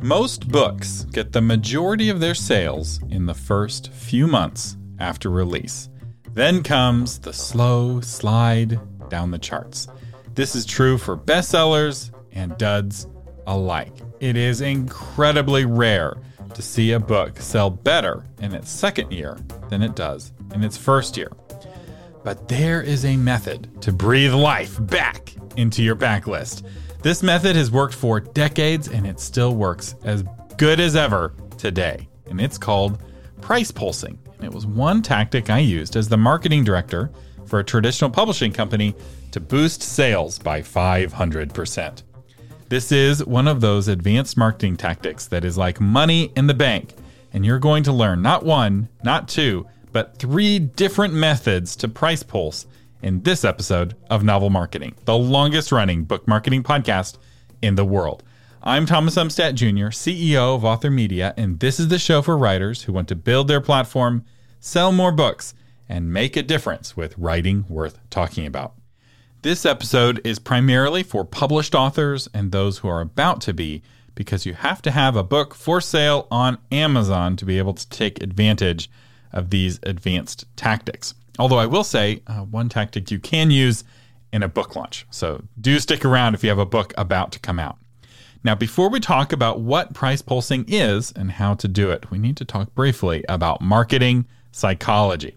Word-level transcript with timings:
Most 0.00 0.48
books 0.48 1.04
get 1.10 1.32
the 1.32 1.40
majority 1.40 2.08
of 2.08 2.20
their 2.20 2.34
sales 2.34 3.00
in 3.10 3.26
the 3.26 3.34
first 3.34 3.92
few 3.92 4.28
months 4.28 4.76
after 5.00 5.28
release. 5.28 5.88
Then 6.34 6.62
comes 6.62 7.18
the 7.18 7.32
slow 7.32 8.00
slide 8.00 8.78
down 9.08 9.32
the 9.32 9.38
charts. 9.38 9.88
This 10.34 10.54
is 10.54 10.64
true 10.64 10.98
for 10.98 11.16
bestsellers 11.16 12.12
and 12.30 12.56
duds 12.58 13.08
alike. 13.48 13.92
It 14.20 14.36
is 14.36 14.60
incredibly 14.60 15.64
rare 15.64 16.16
to 16.54 16.62
see 16.62 16.92
a 16.92 17.00
book 17.00 17.40
sell 17.40 17.68
better 17.68 18.24
in 18.40 18.54
its 18.54 18.70
second 18.70 19.10
year 19.10 19.36
than 19.68 19.82
it 19.82 19.96
does 19.96 20.32
in 20.54 20.62
its 20.62 20.76
first 20.76 21.16
year. 21.16 21.32
But 22.22 22.46
there 22.46 22.82
is 22.82 23.04
a 23.04 23.16
method 23.16 23.82
to 23.82 23.92
breathe 23.92 24.34
life 24.34 24.76
back 24.86 25.34
into 25.56 25.82
your 25.82 25.96
backlist. 25.96 26.64
This 27.00 27.22
method 27.22 27.54
has 27.54 27.70
worked 27.70 27.94
for 27.94 28.18
decades 28.18 28.88
and 28.88 29.06
it 29.06 29.20
still 29.20 29.54
works 29.54 29.94
as 30.02 30.24
good 30.56 30.80
as 30.80 30.96
ever 30.96 31.32
today. 31.56 32.08
And 32.26 32.40
it's 32.40 32.58
called 32.58 33.00
price 33.40 33.70
pulsing. 33.70 34.18
And 34.36 34.44
it 34.44 34.52
was 34.52 34.66
one 34.66 35.02
tactic 35.02 35.48
I 35.48 35.60
used 35.60 35.94
as 35.94 36.08
the 36.08 36.16
marketing 36.16 36.64
director 36.64 37.12
for 37.46 37.60
a 37.60 37.64
traditional 37.64 38.10
publishing 38.10 38.52
company 38.52 38.96
to 39.30 39.38
boost 39.38 39.80
sales 39.80 40.40
by 40.40 40.60
500%. 40.60 42.02
This 42.68 42.90
is 42.90 43.24
one 43.24 43.46
of 43.46 43.60
those 43.60 43.86
advanced 43.86 44.36
marketing 44.36 44.76
tactics 44.76 45.26
that 45.28 45.44
is 45.44 45.56
like 45.56 45.80
money 45.80 46.32
in 46.34 46.48
the 46.48 46.54
bank. 46.54 46.94
And 47.32 47.46
you're 47.46 47.60
going 47.60 47.84
to 47.84 47.92
learn 47.92 48.22
not 48.22 48.44
one, 48.44 48.88
not 49.04 49.28
two, 49.28 49.66
but 49.92 50.18
three 50.18 50.58
different 50.58 51.14
methods 51.14 51.76
to 51.76 51.88
price 51.88 52.24
pulse 52.24 52.66
in 53.02 53.22
this 53.22 53.44
episode 53.44 53.94
of 54.10 54.24
Novel 54.24 54.50
Marketing, 54.50 54.94
the 55.04 55.16
longest 55.16 55.70
running 55.70 56.04
book 56.04 56.26
marketing 56.26 56.62
podcast 56.62 57.18
in 57.62 57.74
the 57.76 57.84
world. 57.84 58.22
I'm 58.62 58.86
Thomas 58.86 59.14
Umstattd 59.14 59.54
Jr., 59.54 59.88
CEO 59.88 60.54
of 60.54 60.64
Author 60.64 60.90
Media, 60.90 61.32
and 61.36 61.60
this 61.60 61.78
is 61.78 61.88
the 61.88 61.98
show 61.98 62.22
for 62.22 62.36
writers 62.36 62.82
who 62.82 62.92
want 62.92 63.08
to 63.08 63.14
build 63.14 63.48
their 63.48 63.60
platform, 63.60 64.24
sell 64.58 64.90
more 64.90 65.12
books, 65.12 65.54
and 65.88 66.12
make 66.12 66.36
a 66.36 66.42
difference 66.42 66.96
with 66.96 67.16
writing 67.16 67.64
worth 67.68 67.98
talking 68.10 68.46
about. 68.46 68.74
This 69.42 69.64
episode 69.64 70.20
is 70.24 70.40
primarily 70.40 71.04
for 71.04 71.24
published 71.24 71.74
authors 71.74 72.28
and 72.34 72.50
those 72.50 72.78
who 72.78 72.88
are 72.88 73.00
about 73.00 73.40
to 73.42 73.54
be, 73.54 73.82
because 74.16 74.44
you 74.44 74.54
have 74.54 74.82
to 74.82 74.90
have 74.90 75.14
a 75.14 75.22
book 75.22 75.54
for 75.54 75.80
sale 75.80 76.26
on 76.28 76.58
Amazon 76.72 77.36
to 77.36 77.44
be 77.44 77.58
able 77.58 77.74
to 77.74 77.88
take 77.88 78.20
advantage 78.20 78.90
of 79.32 79.50
these 79.50 79.78
advanced 79.84 80.44
tactics. 80.56 81.14
Although 81.38 81.58
I 81.58 81.66
will 81.66 81.84
say, 81.84 82.22
uh, 82.26 82.40
one 82.40 82.68
tactic 82.68 83.10
you 83.10 83.18
can 83.18 83.50
use 83.50 83.84
in 84.32 84.42
a 84.42 84.48
book 84.48 84.76
launch. 84.76 85.06
So 85.10 85.42
do 85.60 85.78
stick 85.78 86.04
around 86.04 86.34
if 86.34 86.42
you 86.42 86.50
have 86.50 86.58
a 86.58 86.66
book 86.66 86.92
about 86.96 87.32
to 87.32 87.38
come 87.38 87.58
out. 87.58 87.78
Now, 88.44 88.54
before 88.54 88.88
we 88.88 89.00
talk 89.00 89.32
about 89.32 89.60
what 89.60 89.94
price 89.94 90.22
pulsing 90.22 90.64
is 90.68 91.12
and 91.12 91.32
how 91.32 91.54
to 91.54 91.66
do 91.66 91.90
it, 91.90 92.10
we 92.10 92.18
need 92.18 92.36
to 92.36 92.44
talk 92.44 92.74
briefly 92.74 93.24
about 93.28 93.60
marketing 93.60 94.26
psychology. 94.52 95.36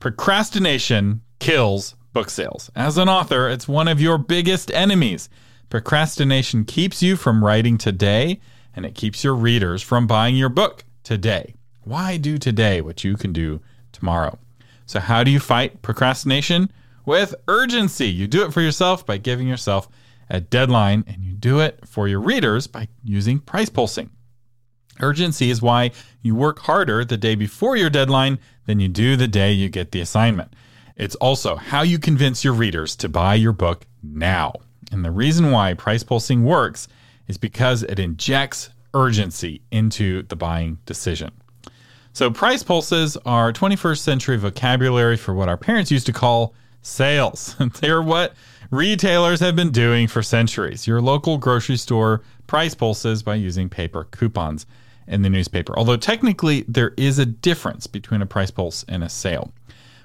Procrastination 0.00 1.20
kills 1.40 1.94
book 2.12 2.30
sales. 2.30 2.70
As 2.74 2.98
an 2.98 3.08
author, 3.08 3.48
it's 3.48 3.68
one 3.68 3.88
of 3.88 4.00
your 4.00 4.18
biggest 4.18 4.70
enemies. 4.72 5.28
Procrastination 5.68 6.64
keeps 6.64 7.02
you 7.02 7.16
from 7.16 7.44
writing 7.44 7.78
today 7.78 8.40
and 8.74 8.86
it 8.86 8.94
keeps 8.94 9.22
your 9.22 9.34
readers 9.34 9.82
from 9.82 10.06
buying 10.06 10.36
your 10.36 10.48
book 10.48 10.84
today. 11.02 11.54
Why 11.82 12.16
do 12.16 12.38
today 12.38 12.80
what 12.80 13.04
you 13.04 13.16
can 13.16 13.32
do 13.32 13.60
tomorrow? 13.92 14.38
So, 14.86 15.00
how 15.00 15.24
do 15.24 15.30
you 15.30 15.40
fight 15.40 15.82
procrastination? 15.82 16.70
With 17.04 17.34
urgency. 17.48 18.08
You 18.08 18.28
do 18.28 18.44
it 18.44 18.52
for 18.52 18.60
yourself 18.60 19.04
by 19.04 19.16
giving 19.16 19.48
yourself 19.48 19.88
a 20.30 20.40
deadline, 20.40 21.04
and 21.06 21.22
you 21.22 21.34
do 21.34 21.60
it 21.60 21.80
for 21.86 22.08
your 22.08 22.20
readers 22.20 22.66
by 22.66 22.88
using 23.02 23.40
price 23.40 23.68
pulsing. 23.68 24.10
Urgency 25.00 25.50
is 25.50 25.60
why 25.60 25.90
you 26.22 26.34
work 26.34 26.60
harder 26.60 27.04
the 27.04 27.16
day 27.16 27.34
before 27.34 27.76
your 27.76 27.90
deadline 27.90 28.38
than 28.66 28.78
you 28.78 28.88
do 28.88 29.16
the 29.16 29.28
day 29.28 29.52
you 29.52 29.68
get 29.68 29.90
the 29.90 30.00
assignment. 30.00 30.54
It's 30.96 31.16
also 31.16 31.56
how 31.56 31.82
you 31.82 31.98
convince 31.98 32.44
your 32.44 32.52
readers 32.52 32.94
to 32.96 33.08
buy 33.08 33.34
your 33.34 33.52
book 33.52 33.86
now. 34.02 34.52
And 34.90 35.04
the 35.04 35.10
reason 35.10 35.50
why 35.50 35.74
price 35.74 36.02
pulsing 36.02 36.44
works 36.44 36.86
is 37.26 37.38
because 37.38 37.82
it 37.82 37.98
injects 37.98 38.70
urgency 38.94 39.62
into 39.70 40.22
the 40.24 40.36
buying 40.36 40.78
decision. 40.84 41.32
So, 42.14 42.30
price 42.30 42.62
pulses 42.62 43.16
are 43.24 43.54
21st 43.54 43.98
century 43.98 44.36
vocabulary 44.36 45.16
for 45.16 45.32
what 45.32 45.48
our 45.48 45.56
parents 45.56 45.90
used 45.90 46.04
to 46.06 46.12
call 46.12 46.54
sales. 46.82 47.56
They're 47.80 48.02
what 48.02 48.34
retailers 48.70 49.40
have 49.40 49.56
been 49.56 49.70
doing 49.70 50.08
for 50.08 50.22
centuries. 50.22 50.86
Your 50.86 51.00
local 51.00 51.38
grocery 51.38 51.78
store 51.78 52.22
price 52.46 52.74
pulses 52.74 53.22
by 53.22 53.36
using 53.36 53.70
paper 53.70 54.04
coupons 54.04 54.66
in 55.06 55.22
the 55.22 55.30
newspaper. 55.30 55.72
Although 55.74 55.96
technically 55.96 56.66
there 56.68 56.92
is 56.98 57.18
a 57.18 57.24
difference 57.24 57.86
between 57.86 58.20
a 58.20 58.26
price 58.26 58.50
pulse 58.50 58.84
and 58.88 59.02
a 59.02 59.08
sale. 59.08 59.50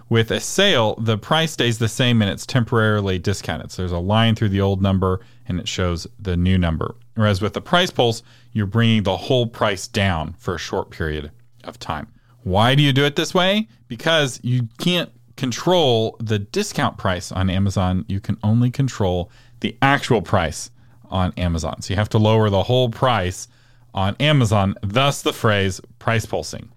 With 0.08 0.32
a 0.32 0.40
sale, 0.40 0.96
the 0.96 1.18
price 1.18 1.52
stays 1.52 1.78
the 1.78 1.90
same 1.90 2.22
and 2.22 2.32
it's 2.32 2.46
temporarily 2.46 3.20
discounted. 3.20 3.74
So 3.74 3.82
there's 3.82 3.92
a 3.92 4.00
line 4.00 4.36
through 4.36 4.50
the 4.50 4.62
old 4.62 4.82
number 4.82 5.20
and 5.46 5.60
it 5.60 5.68
shows 5.68 6.08
the 6.18 6.38
new 6.38 6.58
number. 6.58 6.96
Whereas 7.16 7.42
with 7.42 7.52
the 7.52 7.60
price 7.60 7.92
pulse, 7.92 8.24
you're 8.54 8.66
bringing 8.66 9.04
the 9.04 9.18
whole 9.18 9.48
price 9.48 9.90
down 9.90 10.36
for 10.38 10.56
a 10.56 10.60
short 10.60 10.90
period 10.90 11.32
of 11.68 11.80
time. 11.80 12.08
Why 12.44 12.76
do 12.76 12.84
you 12.84 12.94
do 12.94 13.06
it 13.06 13.16
this 13.16 13.34
way? 13.34 13.68
Because 13.88 14.40
you 14.44 14.70
can't 14.78 15.12
control 15.36 16.18
the 16.20 16.40
discount 16.40 16.98
price 16.98 17.32
on 17.32 17.50
Amazon. 17.50 18.06
You 18.08 18.20
can 18.20 18.38
only 18.44 18.72
control 18.72 19.32
the 19.60 19.78
actual 19.82 20.22
price 20.22 20.72
on 21.10 21.34
Amazon. 21.38 21.82
So 21.82 21.94
you 21.94 21.98
have 21.98 22.10
to 22.10 22.18
lower 22.18 22.50
the 22.50 22.64
whole 22.64 22.90
price 22.90 23.48
on 23.94 24.16
Amazon, 24.20 24.76
thus 24.82 25.22
the 25.22 25.34
phrase 25.34 25.82
price 26.00 26.26
pulsing. 26.26 26.70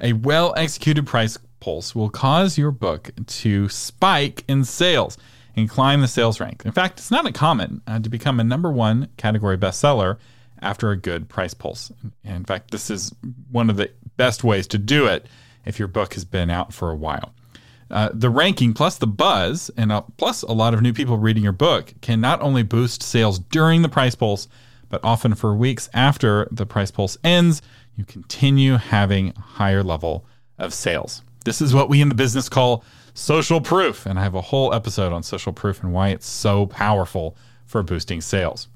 A 0.00 0.12
well 0.12 0.54
executed 0.56 1.06
price 1.06 1.38
pulse 1.60 1.94
will 1.94 2.10
cause 2.10 2.58
your 2.58 2.70
book 2.70 3.10
to 3.26 3.68
spike 3.68 4.44
in 4.48 4.64
sales 4.64 5.16
and 5.56 5.68
climb 5.68 6.00
the 6.00 6.08
sales 6.08 6.40
rank. 6.40 6.62
In 6.64 6.72
fact, 6.72 6.98
it's 6.98 7.10
not 7.10 7.26
uncommon 7.26 7.80
uh, 7.86 8.00
to 8.00 8.08
become 8.08 8.40
a 8.40 8.44
number 8.44 8.70
one 8.70 9.08
category 9.16 9.56
bestseller 9.56 10.18
after 10.60 10.90
a 10.90 10.96
good 10.96 11.28
price 11.28 11.54
pulse. 11.54 11.92
In 12.24 12.44
fact, 12.44 12.70
this 12.70 12.90
is 12.90 13.14
one 13.50 13.70
of 13.70 13.76
the 13.76 13.90
best 14.16 14.44
ways 14.44 14.66
to 14.68 14.78
do 14.78 15.06
it 15.06 15.26
if 15.64 15.78
your 15.78 15.88
book 15.88 16.14
has 16.14 16.24
been 16.24 16.50
out 16.50 16.72
for 16.72 16.90
a 16.90 16.96
while. 16.96 17.32
Uh, 17.90 18.10
the 18.12 18.30
ranking 18.30 18.72
plus 18.72 18.96
the 18.98 19.06
buzz 19.06 19.70
and 19.76 19.92
uh, 19.92 20.02
plus 20.16 20.42
a 20.42 20.52
lot 20.52 20.74
of 20.74 20.82
new 20.82 20.92
people 20.92 21.18
reading 21.18 21.42
your 21.42 21.52
book 21.52 21.92
can 22.00 22.20
not 22.20 22.40
only 22.40 22.62
boost 22.62 23.02
sales 23.02 23.38
during 23.38 23.82
the 23.82 23.88
price 23.88 24.14
pulse, 24.14 24.48
but 24.88 25.04
often 25.04 25.34
for 25.34 25.54
weeks 25.54 25.88
after 25.92 26.48
the 26.50 26.66
price 26.66 26.90
pulse 26.90 27.16
ends, 27.22 27.62
you 27.96 28.04
continue 28.04 28.76
having 28.76 29.32
a 29.36 29.40
higher 29.40 29.82
level 29.82 30.24
of 30.58 30.72
sales. 30.72 31.22
This 31.44 31.60
is 31.60 31.74
what 31.74 31.88
we 31.88 32.00
in 32.00 32.08
the 32.08 32.14
business 32.14 32.48
call 32.48 32.84
social 33.12 33.60
proof, 33.60 34.06
and 34.06 34.18
I 34.18 34.22
have 34.22 34.34
a 34.34 34.40
whole 34.40 34.72
episode 34.72 35.12
on 35.12 35.22
social 35.22 35.52
proof 35.52 35.82
and 35.82 35.92
why 35.92 36.08
it's 36.08 36.26
so 36.26 36.66
powerful 36.66 37.36
for 37.66 37.82
boosting 37.82 38.20
sales. 38.20 38.68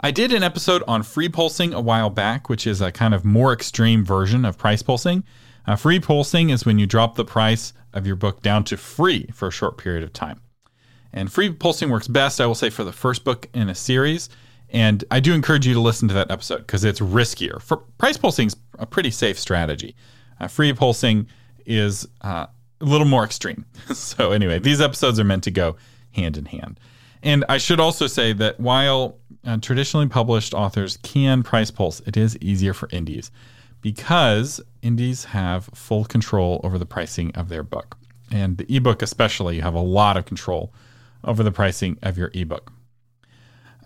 I 0.00 0.12
did 0.12 0.32
an 0.32 0.44
episode 0.44 0.84
on 0.86 1.02
free 1.02 1.28
pulsing 1.28 1.74
a 1.74 1.80
while 1.80 2.08
back, 2.08 2.48
which 2.48 2.68
is 2.68 2.80
a 2.80 2.92
kind 2.92 3.14
of 3.14 3.24
more 3.24 3.52
extreme 3.52 4.04
version 4.04 4.44
of 4.44 4.56
price 4.56 4.80
pulsing. 4.80 5.24
Uh, 5.66 5.74
free 5.74 5.98
pulsing 5.98 6.50
is 6.50 6.64
when 6.64 6.78
you 6.78 6.86
drop 6.86 7.16
the 7.16 7.24
price 7.24 7.72
of 7.92 8.06
your 8.06 8.14
book 8.14 8.40
down 8.40 8.62
to 8.64 8.76
free 8.76 9.26
for 9.34 9.48
a 9.48 9.50
short 9.50 9.76
period 9.76 10.04
of 10.04 10.12
time. 10.12 10.40
And 11.12 11.32
free 11.32 11.50
pulsing 11.50 11.90
works 11.90 12.06
best, 12.06 12.40
I 12.40 12.46
will 12.46 12.54
say, 12.54 12.70
for 12.70 12.84
the 12.84 12.92
first 12.92 13.24
book 13.24 13.48
in 13.52 13.68
a 13.68 13.74
series. 13.74 14.28
And 14.70 15.04
I 15.10 15.18
do 15.18 15.34
encourage 15.34 15.66
you 15.66 15.74
to 15.74 15.80
listen 15.80 16.06
to 16.08 16.14
that 16.14 16.30
episode 16.30 16.58
because 16.58 16.84
it's 16.84 17.00
riskier. 17.00 17.60
For 17.60 17.78
price 17.78 18.16
pulsing 18.16 18.46
is 18.46 18.56
a 18.78 18.86
pretty 18.86 19.10
safe 19.10 19.38
strategy. 19.38 19.96
Uh, 20.38 20.46
free 20.46 20.72
pulsing 20.72 21.26
is 21.66 22.06
uh, 22.20 22.46
a 22.80 22.84
little 22.84 23.06
more 23.06 23.24
extreme. 23.24 23.64
so 23.92 24.30
anyway, 24.30 24.60
these 24.60 24.80
episodes 24.80 25.18
are 25.18 25.24
meant 25.24 25.42
to 25.44 25.50
go 25.50 25.76
hand 26.12 26.36
in 26.36 26.44
hand. 26.44 26.78
And 27.22 27.44
I 27.48 27.58
should 27.58 27.80
also 27.80 28.06
say 28.06 28.32
that 28.34 28.60
while 28.60 29.18
uh, 29.44 29.58
traditionally 29.58 30.08
published 30.08 30.54
authors 30.54 30.98
can 31.02 31.42
price 31.42 31.70
pulse, 31.70 32.00
it 32.06 32.16
is 32.16 32.36
easier 32.38 32.74
for 32.74 32.88
indies 32.92 33.30
because 33.80 34.60
indies 34.82 35.24
have 35.26 35.64
full 35.74 36.04
control 36.04 36.60
over 36.64 36.78
the 36.78 36.86
pricing 36.86 37.34
of 37.34 37.48
their 37.48 37.62
book. 37.62 37.96
And 38.30 38.58
the 38.58 38.66
ebook, 38.74 39.02
especially, 39.02 39.56
you 39.56 39.62
have 39.62 39.74
a 39.74 39.80
lot 39.80 40.16
of 40.16 40.26
control 40.26 40.72
over 41.24 41.42
the 41.42 41.52
pricing 41.52 41.98
of 42.02 42.18
your 42.18 42.30
ebook. 42.34 42.72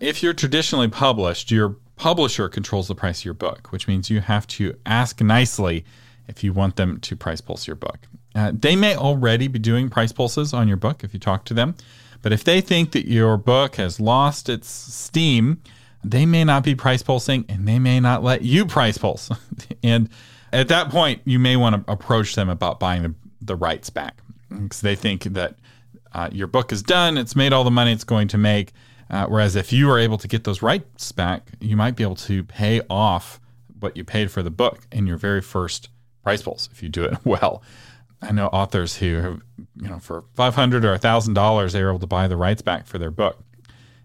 If 0.00 0.22
you're 0.22 0.34
traditionally 0.34 0.88
published, 0.88 1.50
your 1.50 1.76
publisher 1.96 2.48
controls 2.48 2.88
the 2.88 2.94
price 2.94 3.20
of 3.20 3.24
your 3.24 3.34
book, 3.34 3.70
which 3.70 3.86
means 3.86 4.10
you 4.10 4.20
have 4.20 4.46
to 4.48 4.74
ask 4.84 5.20
nicely 5.20 5.84
if 6.26 6.42
you 6.42 6.52
want 6.52 6.76
them 6.76 6.98
to 7.00 7.16
price 7.16 7.40
pulse 7.40 7.66
your 7.66 7.76
book. 7.76 7.98
Uh, 8.34 8.50
they 8.52 8.74
may 8.74 8.96
already 8.96 9.46
be 9.46 9.58
doing 9.58 9.88
price 9.88 10.12
pulses 10.12 10.52
on 10.52 10.66
your 10.66 10.76
book 10.76 11.04
if 11.04 11.12
you 11.12 11.20
talk 11.20 11.44
to 11.44 11.54
them, 11.54 11.74
but 12.22 12.32
if 12.32 12.44
they 12.44 12.60
think 12.60 12.92
that 12.92 13.06
your 13.06 13.36
book 13.36 13.76
has 13.76 14.00
lost 14.00 14.48
its 14.48 14.68
steam, 14.68 15.60
they 16.04 16.24
may 16.24 16.44
not 16.44 16.64
be 16.64 16.74
price 16.74 17.02
pulsing 17.02 17.44
and 17.48 17.66
they 17.66 17.78
may 17.78 18.00
not 18.00 18.22
let 18.22 18.42
you 18.42 18.64
price 18.66 18.98
pulse. 18.98 19.30
and 19.82 20.08
at 20.52 20.68
that 20.68 20.90
point, 20.90 21.20
you 21.24 21.38
may 21.38 21.56
want 21.56 21.86
to 21.86 21.92
approach 21.92 22.34
them 22.34 22.48
about 22.48 22.80
buying 22.80 23.02
the, 23.02 23.14
the 23.40 23.56
rights 23.56 23.90
back 23.90 24.18
because 24.48 24.80
they 24.80 24.94
think 24.94 25.24
that 25.24 25.56
uh, 26.12 26.28
your 26.32 26.46
book 26.46 26.72
is 26.72 26.82
done, 26.82 27.16
it's 27.16 27.34
made 27.34 27.52
all 27.52 27.64
the 27.64 27.70
money 27.70 27.92
it's 27.92 28.04
going 28.04 28.28
to 28.28 28.38
make. 28.38 28.72
Uh, 29.10 29.26
whereas 29.26 29.56
if 29.56 29.72
you 29.72 29.90
are 29.90 29.98
able 29.98 30.18
to 30.18 30.28
get 30.28 30.44
those 30.44 30.62
rights 30.62 31.12
back, 31.12 31.50
you 31.60 31.76
might 31.76 31.96
be 31.96 32.02
able 32.02 32.16
to 32.16 32.42
pay 32.44 32.80
off 32.88 33.40
what 33.80 33.96
you 33.96 34.04
paid 34.04 34.30
for 34.30 34.42
the 34.42 34.50
book 34.50 34.86
in 34.90 35.06
your 35.06 35.16
very 35.16 35.40
first 35.40 35.88
price 36.22 36.42
pulse 36.42 36.68
if 36.72 36.82
you 36.82 36.88
do 36.88 37.04
it 37.04 37.18
well. 37.24 37.62
I 38.22 38.30
know 38.32 38.46
authors 38.46 38.96
who, 38.96 39.16
have, 39.16 39.42
you 39.76 39.88
know, 39.88 39.98
for 39.98 40.24
five 40.34 40.54
hundred 40.54 40.84
or 40.84 40.96
thousand 40.96 41.34
dollars, 41.34 41.72
they 41.72 41.82
were 41.82 41.90
able 41.90 41.98
to 42.00 42.06
buy 42.06 42.28
the 42.28 42.36
rights 42.36 42.62
back 42.62 42.86
for 42.86 42.98
their 42.98 43.10
book, 43.10 43.42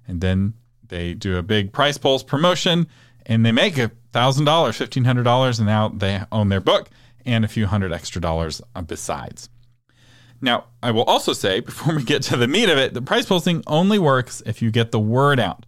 and 0.07 0.21
then 0.21 0.55
they 0.87 1.13
do 1.13 1.37
a 1.37 1.43
big 1.43 1.71
price 1.71 1.97
pulse 1.97 2.23
promotion, 2.23 2.87
and 3.25 3.45
they 3.45 3.51
make 3.51 3.77
a 3.77 3.91
thousand 4.11 4.45
dollars, 4.45 4.77
fifteen 4.77 5.05
hundred 5.05 5.23
dollars, 5.23 5.59
and 5.59 5.67
now 5.67 5.89
they 5.89 6.21
own 6.31 6.49
their 6.49 6.61
book 6.61 6.89
and 7.25 7.45
a 7.45 7.47
few 7.47 7.67
hundred 7.67 7.93
extra 7.93 8.19
dollars 8.19 8.61
besides. 8.87 9.49
Now, 10.41 10.65
I 10.81 10.91
will 10.91 11.03
also 11.03 11.33
say 11.33 11.59
before 11.61 11.95
we 11.95 12.03
get 12.03 12.23
to 12.23 12.37
the 12.37 12.47
meat 12.47 12.69
of 12.69 12.77
it, 12.77 12.93
the 12.93 13.01
price 13.01 13.25
pulsing 13.25 13.63
only 13.67 13.99
works 13.99 14.41
if 14.45 14.61
you 14.61 14.71
get 14.71 14.91
the 14.91 14.99
word 14.99 15.39
out. 15.39 15.65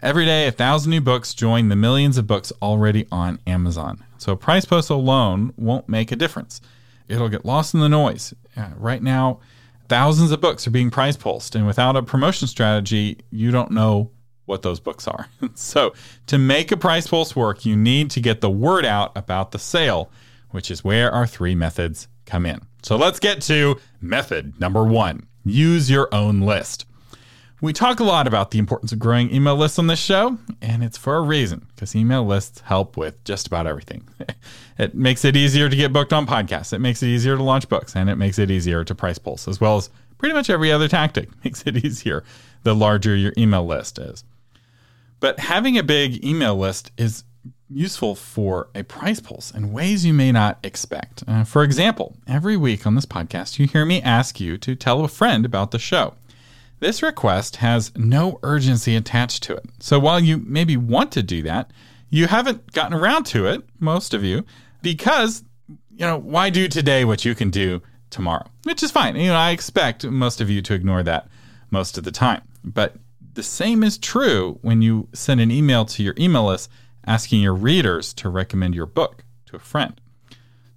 Every 0.00 0.24
day, 0.24 0.46
a 0.46 0.52
thousand 0.52 0.90
new 0.90 1.00
books 1.00 1.34
join 1.34 1.68
the 1.68 1.76
millions 1.76 2.18
of 2.18 2.26
books 2.28 2.52
already 2.62 3.06
on 3.10 3.40
Amazon. 3.48 4.04
So, 4.18 4.32
a 4.32 4.36
price 4.36 4.64
pulse 4.64 4.90
alone 4.90 5.52
won't 5.56 5.88
make 5.88 6.12
a 6.12 6.16
difference. 6.16 6.60
It'll 7.08 7.28
get 7.28 7.44
lost 7.44 7.74
in 7.74 7.80
the 7.80 7.88
noise. 7.88 8.34
Uh, 8.56 8.70
right 8.76 9.02
now, 9.02 9.40
thousands 9.88 10.30
of 10.30 10.40
books 10.40 10.66
are 10.66 10.70
being 10.70 10.90
price 10.90 11.16
pulsed, 11.16 11.54
and 11.54 11.66
without 11.66 11.96
a 11.96 12.02
promotion 12.02 12.46
strategy, 12.48 13.18
you 13.30 13.50
don't 13.50 13.70
know 13.70 14.10
what 14.44 14.62
those 14.62 14.80
books 14.80 15.06
are. 15.08 15.28
so, 15.54 15.94
to 16.26 16.38
make 16.38 16.72
a 16.72 16.76
price 16.76 17.06
pulse 17.06 17.34
work, 17.34 17.64
you 17.64 17.76
need 17.76 18.10
to 18.10 18.20
get 18.20 18.40
the 18.40 18.50
word 18.50 18.84
out 18.84 19.16
about 19.16 19.52
the 19.52 19.58
sale, 19.58 20.10
which 20.50 20.70
is 20.70 20.84
where 20.84 21.10
our 21.12 21.26
three 21.26 21.54
methods 21.54 22.08
come 22.26 22.46
in. 22.46 22.60
So 22.82 22.96
let's 22.96 23.18
get 23.18 23.42
to 23.42 23.78
method 24.00 24.60
number 24.60 24.84
one 24.84 25.26
use 25.44 25.90
your 25.90 26.14
own 26.14 26.40
list. 26.40 26.84
We 27.60 27.72
talk 27.72 27.98
a 27.98 28.04
lot 28.04 28.28
about 28.28 28.52
the 28.52 28.60
importance 28.60 28.92
of 28.92 29.00
growing 29.00 29.34
email 29.34 29.56
lists 29.56 29.80
on 29.80 29.88
this 29.88 29.98
show, 29.98 30.38
and 30.62 30.84
it's 30.84 30.96
for 30.96 31.16
a 31.16 31.20
reason 31.20 31.66
because 31.74 31.96
email 31.96 32.24
lists 32.24 32.60
help 32.60 32.96
with 32.96 33.22
just 33.24 33.48
about 33.48 33.66
everything. 33.66 34.06
it 34.78 34.94
makes 34.94 35.24
it 35.24 35.34
easier 35.34 35.68
to 35.68 35.74
get 35.74 35.92
booked 35.92 36.12
on 36.12 36.24
podcasts, 36.24 36.72
it 36.72 36.78
makes 36.78 37.02
it 37.02 37.08
easier 37.08 37.36
to 37.36 37.42
launch 37.42 37.68
books, 37.68 37.96
and 37.96 38.08
it 38.08 38.14
makes 38.14 38.38
it 38.38 38.48
easier 38.48 38.84
to 38.84 38.94
price 38.94 39.18
pulse, 39.18 39.48
as 39.48 39.60
well 39.60 39.76
as 39.76 39.90
pretty 40.18 40.34
much 40.34 40.48
every 40.48 40.70
other 40.70 40.86
tactic 40.86 41.28
makes 41.44 41.64
it 41.66 41.84
easier 41.84 42.22
the 42.62 42.76
larger 42.76 43.16
your 43.16 43.32
email 43.36 43.66
list 43.66 43.98
is. 43.98 44.22
But 45.18 45.40
having 45.40 45.76
a 45.76 45.82
big 45.82 46.24
email 46.24 46.56
list 46.56 46.92
is 46.96 47.24
useful 47.68 48.14
for 48.14 48.68
a 48.74 48.84
price 48.84 49.18
pulse 49.18 49.50
in 49.50 49.72
ways 49.72 50.04
you 50.04 50.14
may 50.14 50.30
not 50.30 50.58
expect. 50.62 51.24
Uh, 51.26 51.42
for 51.42 51.64
example, 51.64 52.16
every 52.26 52.56
week 52.56 52.86
on 52.86 52.94
this 52.94 53.04
podcast, 53.04 53.58
you 53.58 53.66
hear 53.66 53.84
me 53.84 54.00
ask 54.00 54.38
you 54.38 54.58
to 54.58 54.76
tell 54.76 55.04
a 55.04 55.08
friend 55.08 55.44
about 55.44 55.72
the 55.72 55.78
show. 55.78 56.14
This 56.80 57.02
request 57.02 57.56
has 57.56 57.92
no 57.96 58.38
urgency 58.42 58.94
attached 58.94 59.42
to 59.44 59.56
it. 59.56 59.66
So 59.80 59.98
while 59.98 60.20
you 60.20 60.38
maybe 60.38 60.76
want 60.76 61.12
to 61.12 61.22
do 61.22 61.42
that, 61.42 61.72
you 62.10 62.26
haven't 62.26 62.72
gotten 62.72 62.94
around 62.94 63.24
to 63.26 63.46
it, 63.46 63.62
most 63.80 64.14
of 64.14 64.24
you, 64.24 64.44
because, 64.80 65.44
you 65.68 66.06
know, 66.06 66.16
why 66.16 66.50
do 66.50 66.68
today 66.68 67.04
what 67.04 67.24
you 67.24 67.34
can 67.34 67.50
do 67.50 67.82
tomorrow? 68.10 68.46
Which 68.64 68.82
is 68.82 68.90
fine. 68.90 69.16
You 69.16 69.28
know, 69.28 69.36
I 69.36 69.50
expect 69.50 70.04
most 70.04 70.40
of 70.40 70.48
you 70.48 70.62
to 70.62 70.74
ignore 70.74 71.02
that 71.02 71.28
most 71.70 71.98
of 71.98 72.04
the 72.04 72.12
time. 72.12 72.42
But 72.64 72.94
the 73.34 73.42
same 73.42 73.82
is 73.82 73.98
true 73.98 74.58
when 74.62 74.80
you 74.80 75.08
send 75.12 75.40
an 75.40 75.50
email 75.50 75.84
to 75.86 76.02
your 76.02 76.14
email 76.18 76.46
list 76.46 76.70
asking 77.06 77.40
your 77.40 77.54
readers 77.54 78.12
to 78.14 78.28
recommend 78.28 78.74
your 78.74 78.86
book 78.86 79.24
to 79.46 79.56
a 79.56 79.60
friend. 79.60 80.00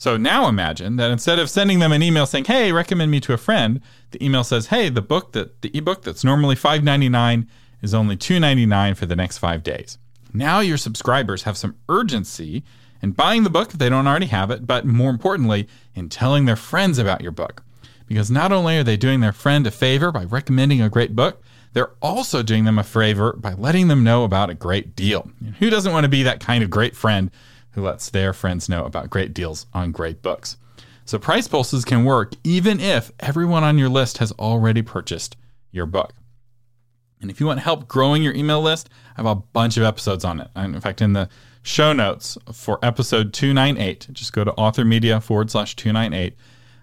So 0.02 0.18
now 0.18 0.48
imagine 0.48 0.96
that 0.96 1.12
instead 1.12 1.38
of 1.38 1.48
sending 1.48 1.78
them 1.78 1.92
an 1.92 2.02
email 2.02 2.26
saying, 2.26 2.46
"Hey, 2.46 2.72
recommend 2.72 3.12
me 3.12 3.20
to 3.20 3.34
a 3.34 3.38
friend," 3.38 3.80
the 4.10 4.26
email 4.26 4.44
says, 4.44 4.66
"Hey, 4.66 4.90
the 4.90 5.00
book 5.00 5.34
that 5.34 5.62
the 5.62 5.70
ebook 5.78 6.02
that's 6.02 6.24
normally 6.24 6.56
$5.99 6.56 7.46
is 7.84 7.94
only 7.94 8.18
$2.99 8.18 8.98
for 8.98 9.06
the 9.06 9.16
next 9.16 9.38
5 9.38 9.62
days." 9.62 10.00
Now 10.34 10.60
your 10.60 10.78
subscribers 10.78 11.44
have 11.44 11.56
some 11.56 11.76
urgency 11.88 12.64
in 13.04 13.12
buying 13.12 13.44
the 13.44 13.52
book 13.52 13.74
if 13.74 13.78
they 13.78 13.90
don't 13.90 14.08
already 14.08 14.26
have 14.26 14.50
it, 14.50 14.66
but 14.66 14.88
more 14.88 15.12
importantly, 15.12 15.68
in 15.94 16.10
telling 16.10 16.46
their 16.46 16.56
friends 16.56 16.98
about 16.98 17.22
your 17.22 17.32
book. 17.32 17.62
Because 18.08 18.32
not 18.32 18.52
only 18.52 18.80
are 18.80 18.84
they 18.84 18.98
doing 18.98 19.20
their 19.20 19.32
friend 19.32 19.68
a 19.68 19.72
favor 19.72 20.12
by 20.12 20.24
recommending 20.24 20.82
a 20.82 20.90
great 20.90 21.16
book, 21.16 21.44
they're 21.74 21.92
also 22.02 22.42
doing 22.42 22.64
them 22.66 22.80
a 22.80 22.84
favor 22.84 23.34
by 23.34 23.54
letting 23.54 23.88
them 23.88 24.04
know 24.04 24.24
about 24.24 24.50
a 24.50 24.56
great 24.56 24.96
deal. 24.96 25.30
Who 25.60 25.70
doesn't 25.70 25.94
want 25.94 26.06
to 26.06 26.10
be 26.10 26.24
that 26.24 26.40
kind 26.40 26.64
of 26.64 26.72
great 26.72 26.96
friend 26.96 27.30
who 27.72 27.82
lets 27.82 28.10
their 28.10 28.34
friends 28.34 28.70
know 28.70 28.86
about 28.86 29.10
great 29.10 29.34
deals 29.34 29.66
on 29.74 29.92
great 29.92 30.22
books? 30.22 30.58
So 31.06 31.18
price 31.18 31.48
pulses 31.48 31.84
can 31.84 32.06
work 32.06 32.34
even 32.44 32.80
if 32.80 33.12
everyone 33.20 33.64
on 33.64 33.78
your 33.78 33.90
list 33.90 34.20
has 34.20 34.32
already 34.34 34.82
purchased 34.82 35.36
your 35.72 35.86
book. 35.86 36.14
And 37.22 37.30
if 37.30 37.40
you 37.40 37.46
want 37.46 37.60
help 37.60 37.88
growing 37.88 38.24
your 38.24 38.34
email 38.34 38.62
list, 38.62 38.90
I 39.16 39.22
have 39.22 39.26
a 39.26 39.36
bunch 39.36 39.78
of 39.78 39.84
episodes 39.84 40.26
on 40.26 40.42
it. 40.42 40.50
In 40.56 40.80
fact, 40.82 41.02
in 41.02 41.14
the 41.14 41.30
show 41.62 41.94
notes 41.94 42.38
for 42.52 42.80
episode 42.82 43.34
298, 43.34 44.08
just 44.12 44.34
go 44.34 44.44
to 44.44 44.52
authormedia 44.54 45.22
forward 45.22 45.52
slash 45.52 45.76
298. 45.76 46.36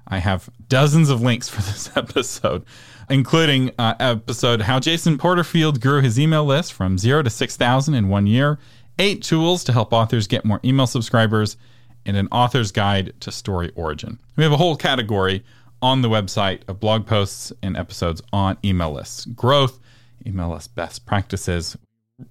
I 0.07 0.19
have 0.19 0.49
dozens 0.69 1.11
of 1.11 1.21
links 1.21 1.49
for 1.49 1.61
this 1.63 1.91
episode 1.97 2.65
including 3.11 3.71
uh, 3.79 3.95
episode 3.99 4.63
How 4.63 4.81
Jason 4.81 5.19
Porterfield 5.19 5.81
Grew 5.81 6.01
His 6.01 6.19
Email 6.19 6.45
List 6.45 6.73
from 6.73 6.99
Zero 6.99 7.23
to 7.23 7.31
6,000 7.31 7.95
in 7.95 8.09
one 8.09 8.27
year, 8.27 8.59
eight 8.99 9.23
tools 9.23 9.65
to 9.65 9.73
help 9.73 9.93
authors 9.93 10.27
get 10.27 10.45
more 10.45 10.61
email 10.65 10.87
subscribers, 10.87 11.57
and 12.07 12.17
an 12.17 12.29
author's 12.33 12.73
guide 12.73 13.13
to 13.21 13.31
story 13.31 13.71
origin. 13.75 14.19
We 14.37 14.45
have 14.45 14.53
a 14.53 14.57
whole 14.57 14.77
category 14.77 15.45
on 15.83 16.03
the 16.03 16.09
website 16.09 16.61
of 16.69 16.81
blog 16.81 17.07
posts 17.07 17.53
and 17.63 17.77
episodes 17.77 18.23
on 18.33 18.59
email 18.65 18.93
lists, 18.93 19.25
growth, 19.27 19.79
email 20.27 20.51
list 20.51 20.75
best 20.75 21.07
practices. 21.07 21.77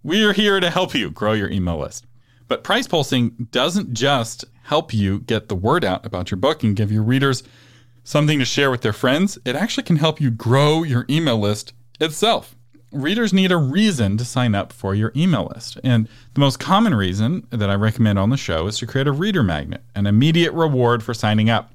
We 0.04 0.24
are 0.24 0.34
here 0.34 0.60
to 0.60 0.70
help 0.70 0.94
you 0.94 1.10
grow 1.10 1.34
your 1.34 1.50
email 1.50 1.78
list. 1.78 2.06
But 2.48 2.64
price 2.64 2.88
pulsing 2.88 3.48
doesn't 3.52 3.94
just 3.94 4.46
help 4.64 4.94
you 4.94 5.20
get 5.20 5.48
the 5.48 5.56
word 5.56 5.86
out 5.86 6.06
about 6.06 6.32
your 6.32 6.38
book 6.38 6.64
and 6.64 6.76
give 6.76 6.92
your 6.92 7.04
readers 7.04 7.44
something 8.04 8.40
to 8.40 8.46
share 8.46 8.72
with 8.72 8.82
their 8.82 8.94
friends, 8.94 9.38
it 9.46 9.56
actually 9.56 9.84
can 9.84 9.98
help 9.98 10.22
you 10.22 10.32
grow 10.32 10.84
your 10.84 11.06
email 11.10 11.38
list 11.38 11.74
itself. 12.00 12.57
Readers 12.98 13.32
need 13.32 13.52
a 13.52 13.58
reason 13.58 14.18
to 14.18 14.26
sign 14.26 14.56
up 14.56 14.74
for 14.74 14.96
your 14.96 15.12
email 15.16 15.52
list. 15.54 15.78
And 15.84 16.10
the 16.34 16.40
most 16.40 16.60
common 16.60 16.96
reason 16.96 17.46
that 17.52 17.70
I 17.70 17.76
recommend 17.76 18.18
on 18.18 18.32
the 18.32 18.38
show 18.38 18.66
is 18.66 18.80
to 18.80 18.88
create 18.88 19.06
a 19.06 19.12
reader 19.12 19.44
magnet, 19.44 19.84
an 19.94 20.08
immediate 20.08 20.52
reward 20.52 21.04
for 21.04 21.14
signing 21.14 21.48
up, 21.48 21.72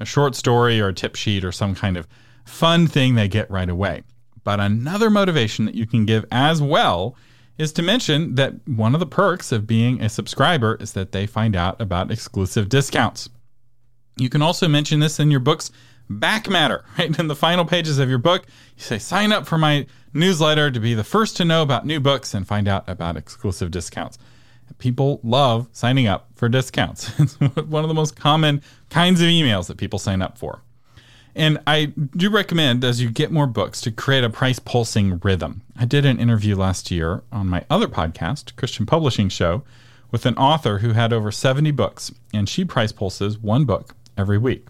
a 0.00 0.04
short 0.04 0.34
story 0.34 0.80
or 0.80 0.88
a 0.88 0.92
tip 0.92 1.14
sheet 1.14 1.44
or 1.44 1.52
some 1.52 1.76
kind 1.76 1.96
of 1.96 2.08
fun 2.44 2.88
thing 2.88 3.14
they 3.14 3.28
get 3.28 3.48
right 3.48 3.68
away. 3.68 4.02
But 4.42 4.58
another 4.58 5.08
motivation 5.08 5.66
that 5.66 5.76
you 5.76 5.86
can 5.86 6.04
give 6.04 6.24
as 6.32 6.60
well 6.60 7.14
is 7.58 7.72
to 7.74 7.82
mention 7.82 8.34
that 8.34 8.54
one 8.66 8.92
of 8.92 8.98
the 8.98 9.06
perks 9.06 9.52
of 9.52 9.68
being 9.68 10.02
a 10.02 10.08
subscriber 10.08 10.76
is 10.80 10.94
that 10.94 11.12
they 11.12 11.26
find 11.26 11.54
out 11.54 11.80
about 11.80 12.10
exclusive 12.10 12.68
discounts. 12.68 13.28
You 14.16 14.28
can 14.28 14.42
also 14.42 14.66
mention 14.66 14.98
this 14.98 15.20
in 15.20 15.30
your 15.30 15.40
book's 15.40 15.70
back 16.08 16.48
matter, 16.48 16.84
right? 16.98 17.16
In 17.18 17.28
the 17.28 17.36
final 17.36 17.64
pages 17.64 17.98
of 17.98 18.08
your 18.08 18.18
book, 18.18 18.46
you 18.76 18.82
say, 18.82 18.98
sign 18.98 19.32
up 19.32 19.46
for 19.46 19.58
my 19.58 19.86
newsletter 20.12 20.70
to 20.70 20.80
be 20.80 20.94
the 20.94 21.04
first 21.04 21.36
to 21.36 21.44
know 21.44 21.62
about 21.62 21.86
new 21.86 22.00
books 22.00 22.34
and 22.34 22.46
find 22.46 22.68
out 22.68 22.88
about 22.88 23.16
exclusive 23.16 23.70
discounts. 23.70 24.18
People 24.78 25.20
love 25.22 25.68
signing 25.72 26.06
up 26.06 26.28
for 26.34 26.48
discounts. 26.48 27.10
It's 27.20 27.40
one 27.40 27.84
of 27.84 27.88
the 27.88 27.94
most 27.94 28.16
common 28.16 28.62
kinds 28.90 29.20
of 29.20 29.28
emails 29.28 29.68
that 29.68 29.78
people 29.78 29.98
sign 29.98 30.20
up 30.22 30.38
for. 30.38 30.62
And 31.36 31.58
I 31.66 31.92
do 32.16 32.30
recommend, 32.30 32.82
as 32.82 33.00
you 33.00 33.10
get 33.10 33.30
more 33.30 33.46
books, 33.46 33.82
to 33.82 33.90
create 33.90 34.24
a 34.24 34.30
price 34.30 34.58
pulsing 34.58 35.18
rhythm. 35.22 35.60
I 35.76 35.84
did 35.84 36.06
an 36.06 36.18
interview 36.18 36.56
last 36.56 36.90
year 36.90 37.22
on 37.30 37.46
my 37.46 37.64
other 37.68 37.88
podcast, 37.88 38.56
Christian 38.56 38.86
Publishing 38.86 39.28
Show, 39.28 39.62
with 40.10 40.24
an 40.24 40.34
author 40.36 40.78
who 40.78 40.92
had 40.92 41.12
over 41.12 41.30
70 41.30 41.70
books, 41.72 42.10
and 42.32 42.48
she 42.48 42.64
price 42.64 42.90
pulses 42.90 43.38
one 43.38 43.66
book 43.66 43.94
every 44.16 44.38
week. 44.38 44.66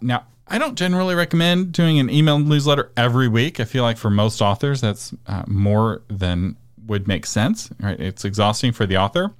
Now, 0.00 0.24
I 0.48 0.58
don't 0.58 0.76
generally 0.76 1.14
recommend 1.14 1.72
doing 1.72 1.98
an 1.98 2.10
email 2.10 2.38
newsletter 2.38 2.92
every 2.96 3.28
week. 3.28 3.60
I 3.60 3.64
feel 3.64 3.82
like 3.82 3.96
for 3.96 4.10
most 4.10 4.42
authors, 4.42 4.80
that's 4.80 5.14
uh, 5.26 5.44
more 5.46 6.02
than 6.08 6.56
would 6.86 7.06
make 7.06 7.26
sense. 7.26 7.70
Right? 7.80 7.98
It's 7.98 8.24
exhausting 8.24 8.72
for 8.72 8.86
the 8.86 8.96
author. 8.96 9.32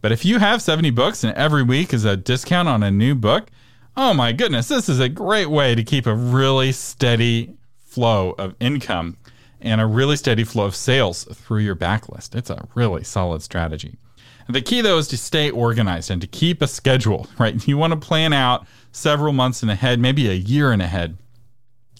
But 0.00 0.12
if 0.12 0.24
you 0.24 0.38
have 0.38 0.62
70 0.62 0.90
books 0.90 1.24
and 1.24 1.36
every 1.36 1.62
week 1.62 1.92
is 1.92 2.04
a 2.04 2.16
discount 2.16 2.68
on 2.68 2.82
a 2.82 2.90
new 2.90 3.14
book, 3.14 3.50
oh 3.96 4.14
my 4.14 4.32
goodness, 4.32 4.68
this 4.68 4.88
is 4.88 5.00
a 5.00 5.08
great 5.08 5.50
way 5.50 5.74
to 5.74 5.82
keep 5.82 6.06
a 6.06 6.14
really 6.14 6.72
steady 6.72 7.54
flow 7.84 8.30
of 8.38 8.54
income 8.60 9.16
and 9.60 9.80
a 9.80 9.86
really 9.86 10.16
steady 10.16 10.44
flow 10.44 10.66
of 10.66 10.76
sales 10.76 11.24
through 11.24 11.60
your 11.60 11.74
backlist. 11.74 12.36
It's 12.36 12.50
a 12.50 12.66
really 12.74 13.02
solid 13.02 13.42
strategy. 13.42 13.96
The 14.48 14.62
key 14.62 14.80
though 14.80 14.98
is 14.98 15.08
to 15.08 15.18
stay 15.18 15.50
organized 15.50 16.10
and 16.10 16.20
to 16.20 16.26
keep 16.26 16.62
a 16.62 16.66
schedule, 16.66 17.26
right? 17.38 17.66
You 17.66 17.76
want 17.76 17.92
to 17.92 17.98
plan 17.98 18.32
out 18.32 18.66
several 18.98 19.32
months 19.32 19.62
in 19.62 19.70
ahead, 19.70 19.98
maybe 19.98 20.28
a 20.28 20.34
year 20.34 20.72
in 20.72 20.80
ahead, 20.80 21.16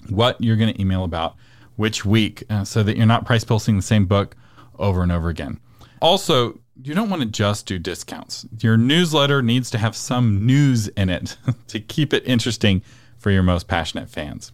what 0.09 0.41
you're 0.41 0.57
going 0.57 0.73
to 0.73 0.81
email 0.81 1.05
about 1.05 1.37
which 1.77 2.05
week 2.05 2.43
uh, 2.51 2.65
so 2.65 2.83
that 2.83 2.97
you're 2.97 3.07
not 3.07 3.25
price 3.25 3.45
pulsing 3.45 3.77
the 3.77 3.83
same 3.83 4.05
book 4.05 4.37
over 4.79 5.03
and 5.03 5.13
over 5.13 5.29
again. 5.29 5.61
Also, 6.01 6.59
you 6.83 6.95
don't 6.95 7.11
want 7.11 7.23
to 7.23 7.29
just 7.29 7.67
do 7.67 7.79
discounts. 7.79 8.47
Your 8.61 8.77
newsletter 8.77 9.43
needs 9.43 9.71
to 9.71 9.79
have 9.79 9.97
some 9.97 10.45
news 10.45 10.89
in 10.89 11.09
it 11.09 11.37
to 11.69 11.81
keep 11.81 12.13
it 12.13 12.27
interesting 12.27 12.83
for 13.17 13.31
your 13.31 13.43
most 13.43 13.69
passionate 13.69 14.09
fans. 14.09 14.53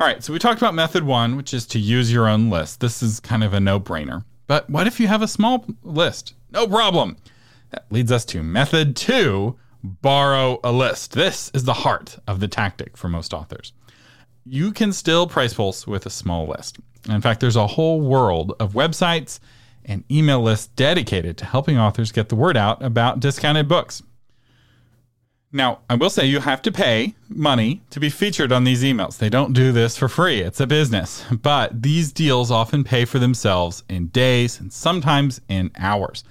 All 0.00 0.06
right, 0.06 0.22
so 0.22 0.32
we 0.32 0.38
talked 0.38 0.60
about 0.60 0.74
method 0.74 1.04
one, 1.04 1.36
which 1.36 1.54
is 1.54 1.66
to 1.66 1.78
use 1.78 2.12
your 2.12 2.28
own 2.28 2.50
list. 2.50 2.80
This 2.80 3.02
is 3.02 3.20
kind 3.20 3.44
of 3.44 3.54
a 3.54 3.60
no 3.60 3.78
brainer. 3.78 4.24
But 4.46 4.68
what 4.68 4.86
if 4.86 4.98
you 5.00 5.08
have 5.08 5.22
a 5.22 5.28
small 5.28 5.64
list? 5.82 6.34
No 6.50 6.66
problem. 6.66 7.16
That 7.70 7.86
leads 7.90 8.12
us 8.12 8.24
to 8.26 8.42
method 8.42 8.96
two 8.96 9.56
borrow 9.84 10.58
a 10.64 10.72
list. 10.72 11.12
This 11.12 11.50
is 11.52 11.64
the 11.64 11.74
heart 11.74 12.18
of 12.26 12.40
the 12.40 12.48
tactic 12.48 12.96
for 12.96 13.08
most 13.08 13.34
authors. 13.34 13.72
You 14.46 14.72
can 14.72 14.92
still 14.92 15.26
price 15.26 15.54
pulse 15.54 15.86
with 15.86 16.06
a 16.06 16.10
small 16.10 16.46
list. 16.46 16.78
In 17.08 17.20
fact, 17.20 17.40
there's 17.40 17.56
a 17.56 17.66
whole 17.66 18.00
world 18.00 18.54
of 18.58 18.72
websites 18.72 19.38
and 19.84 20.02
email 20.10 20.40
lists 20.40 20.68
dedicated 20.68 21.36
to 21.36 21.44
helping 21.44 21.78
authors 21.78 22.12
get 22.12 22.30
the 22.30 22.36
word 22.36 22.56
out 22.56 22.82
about 22.82 23.20
discounted 23.20 23.68
books. 23.68 24.02
Now, 25.52 25.80
I 25.88 25.94
will 25.94 26.10
say 26.10 26.24
you 26.24 26.40
have 26.40 26.62
to 26.62 26.72
pay 26.72 27.14
money 27.28 27.82
to 27.90 28.00
be 28.00 28.08
featured 28.08 28.52
on 28.52 28.64
these 28.64 28.82
emails. 28.82 29.18
They 29.18 29.28
don't 29.28 29.52
do 29.52 29.70
this 29.70 29.96
for 29.96 30.08
free, 30.08 30.40
it's 30.40 30.60
a 30.60 30.66
business. 30.66 31.24
But 31.30 31.82
these 31.82 32.10
deals 32.10 32.50
often 32.50 32.84
pay 32.84 33.04
for 33.04 33.18
themselves 33.18 33.84
in 33.88 34.08
days 34.08 34.58
and 34.58 34.72
sometimes 34.72 35.40
in 35.48 35.70
hours. 35.76 36.24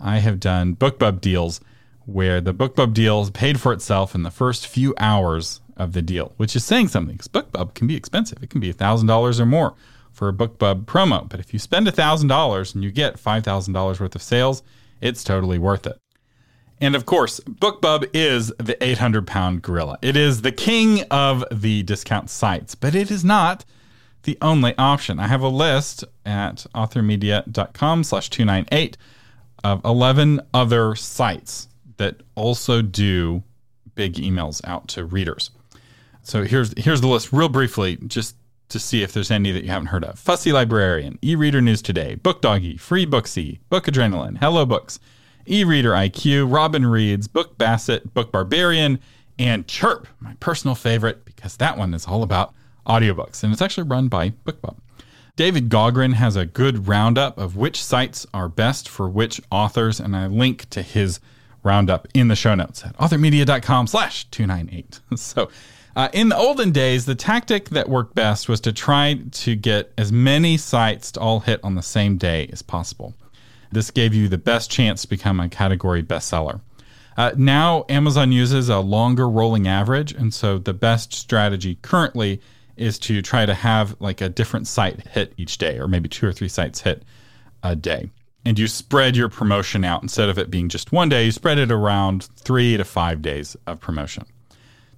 I 0.00 0.18
have 0.18 0.40
done 0.40 0.74
BookBub 0.74 1.20
deals 1.20 1.60
where 2.06 2.40
the 2.40 2.54
BookBub 2.54 2.92
deal 2.92 3.28
paid 3.30 3.60
for 3.60 3.72
itself 3.72 4.14
in 4.14 4.22
the 4.22 4.30
first 4.30 4.66
few 4.66 4.94
hours 4.98 5.60
of 5.76 5.92
the 5.92 6.02
deal, 6.02 6.32
which 6.36 6.54
is 6.54 6.64
saying 6.64 6.88
something 6.88 7.16
because 7.16 7.28
BookBub 7.28 7.74
can 7.74 7.86
be 7.86 7.96
expensive. 7.96 8.42
It 8.42 8.50
can 8.50 8.60
be 8.60 8.72
$1,000 8.72 9.40
or 9.40 9.46
more 9.46 9.74
for 10.12 10.28
a 10.28 10.32
BookBub 10.32 10.84
promo. 10.84 11.28
But 11.28 11.40
if 11.40 11.52
you 11.52 11.58
spend 11.58 11.86
$1,000 11.86 12.74
and 12.74 12.84
you 12.84 12.90
get 12.90 13.16
$5,000 13.16 14.00
worth 14.00 14.14
of 14.14 14.22
sales, 14.22 14.62
it's 15.00 15.24
totally 15.24 15.58
worth 15.58 15.86
it. 15.86 15.98
And 16.80 16.94
of 16.94 17.06
course, 17.06 17.40
BookBub 17.40 18.10
is 18.12 18.52
the 18.58 18.82
800 18.82 19.26
pound 19.26 19.62
gorilla. 19.62 19.98
It 20.02 20.16
is 20.16 20.42
the 20.42 20.52
king 20.52 21.02
of 21.10 21.44
the 21.50 21.82
discount 21.84 22.30
sites, 22.30 22.74
but 22.74 22.94
it 22.94 23.10
is 23.10 23.24
not 23.24 23.64
the 24.24 24.36
only 24.42 24.76
option. 24.76 25.18
I 25.18 25.28
have 25.28 25.42
a 25.42 25.48
list 25.48 26.04
at 26.26 26.66
authormedia.com 26.74 28.04
slash 28.04 28.28
298 28.30 28.96
of 29.62 29.84
11 29.84 30.40
other 30.52 30.94
sites 30.94 31.68
that 31.96 32.20
also 32.34 32.82
do 32.82 33.42
big 33.94 34.14
emails 34.14 34.60
out 34.64 34.88
to 34.88 35.04
readers. 35.04 35.50
So 36.22 36.44
here's 36.44 36.72
here's 36.76 37.00
the 37.00 37.06
list 37.06 37.32
real 37.32 37.48
briefly, 37.48 37.98
just 38.06 38.36
to 38.70 38.78
see 38.78 39.02
if 39.02 39.12
there's 39.12 39.30
any 39.30 39.52
that 39.52 39.62
you 39.62 39.70
haven't 39.70 39.88
heard 39.88 40.04
of. 40.04 40.18
Fussy 40.18 40.52
Librarian, 40.52 41.18
E-Reader 41.22 41.60
News 41.60 41.82
Today, 41.82 42.14
Book 42.14 42.40
Doggy, 42.40 42.76
Free 42.76 43.04
Booksy, 43.06 43.58
Book 43.68 43.84
Adrenaline, 43.84 44.38
Hello 44.38 44.64
Books, 44.64 44.98
E-Reader 45.46 45.90
IQ, 45.90 46.52
Robin 46.52 46.86
Reads, 46.86 47.28
Book 47.28 47.58
Basset, 47.58 48.14
Book 48.14 48.32
Barbarian, 48.32 48.98
and 49.38 49.68
Chirp, 49.68 50.08
my 50.18 50.34
personal 50.40 50.74
favorite, 50.74 51.24
because 51.24 51.56
that 51.58 51.76
one 51.76 51.92
is 51.92 52.06
all 52.06 52.22
about 52.22 52.54
audiobooks, 52.86 53.42
and 53.42 53.52
it's 53.52 53.62
actually 53.62 53.86
run 53.86 54.08
by 54.08 54.30
BookBub. 54.30 54.76
David 55.36 55.68
Gaughran 55.68 56.14
has 56.14 56.36
a 56.36 56.46
good 56.46 56.86
roundup 56.86 57.38
of 57.38 57.56
which 57.56 57.82
sites 57.82 58.24
are 58.32 58.48
best 58.48 58.88
for 58.88 59.08
which 59.08 59.40
authors, 59.50 59.98
and 59.98 60.16
I 60.16 60.26
link 60.26 60.70
to 60.70 60.80
his 60.80 61.18
roundup 61.64 62.06
in 62.14 62.28
the 62.28 62.36
show 62.36 62.54
notes 62.54 62.84
at 62.84 62.96
authormedia.com 62.98 63.86
slash 63.86 64.24
298. 64.26 65.00
So 65.16 65.50
uh, 65.96 66.08
in 66.12 66.28
the 66.28 66.36
olden 66.36 66.72
days, 66.72 67.06
the 67.06 67.14
tactic 67.14 67.70
that 67.70 67.88
worked 67.88 68.14
best 68.14 68.48
was 68.48 68.60
to 68.62 68.72
try 68.72 69.18
to 69.30 69.54
get 69.54 69.92
as 69.96 70.10
many 70.10 70.56
sites 70.56 71.12
to 71.12 71.20
all 71.20 71.40
hit 71.40 71.60
on 71.62 71.76
the 71.76 71.82
same 71.82 72.16
day 72.16 72.48
as 72.52 72.62
possible. 72.62 73.14
This 73.70 73.90
gave 73.90 74.12
you 74.12 74.28
the 74.28 74.38
best 74.38 74.70
chance 74.70 75.02
to 75.02 75.08
become 75.08 75.40
a 75.40 75.48
category 75.48 76.02
bestseller. 76.02 76.60
Uh, 77.16 77.32
now, 77.36 77.84
Amazon 77.88 78.32
uses 78.32 78.68
a 78.68 78.80
longer 78.80 79.28
rolling 79.28 79.68
average, 79.68 80.12
and 80.12 80.34
so 80.34 80.58
the 80.58 80.74
best 80.74 81.12
strategy 81.12 81.78
currently 81.82 82.40
is 82.76 82.98
to 82.98 83.22
try 83.22 83.46
to 83.46 83.54
have 83.54 83.96
like 84.00 84.20
a 84.20 84.28
different 84.28 84.66
site 84.66 85.06
hit 85.08 85.32
each 85.36 85.58
day, 85.58 85.78
or 85.78 85.86
maybe 85.86 86.08
two 86.08 86.26
or 86.26 86.32
three 86.32 86.48
sites 86.48 86.80
hit 86.80 87.04
a 87.62 87.76
day. 87.76 88.10
And 88.44 88.58
you 88.58 88.68
spread 88.68 89.16
your 89.16 89.28
promotion 89.28 89.84
out 89.84 90.02
instead 90.02 90.28
of 90.28 90.38
it 90.38 90.50
being 90.50 90.68
just 90.68 90.92
one 90.92 91.08
day, 91.08 91.24
you 91.24 91.32
spread 91.32 91.58
it 91.58 91.72
around 91.72 92.28
three 92.36 92.76
to 92.76 92.84
five 92.84 93.22
days 93.22 93.56
of 93.66 93.80
promotion. 93.80 94.26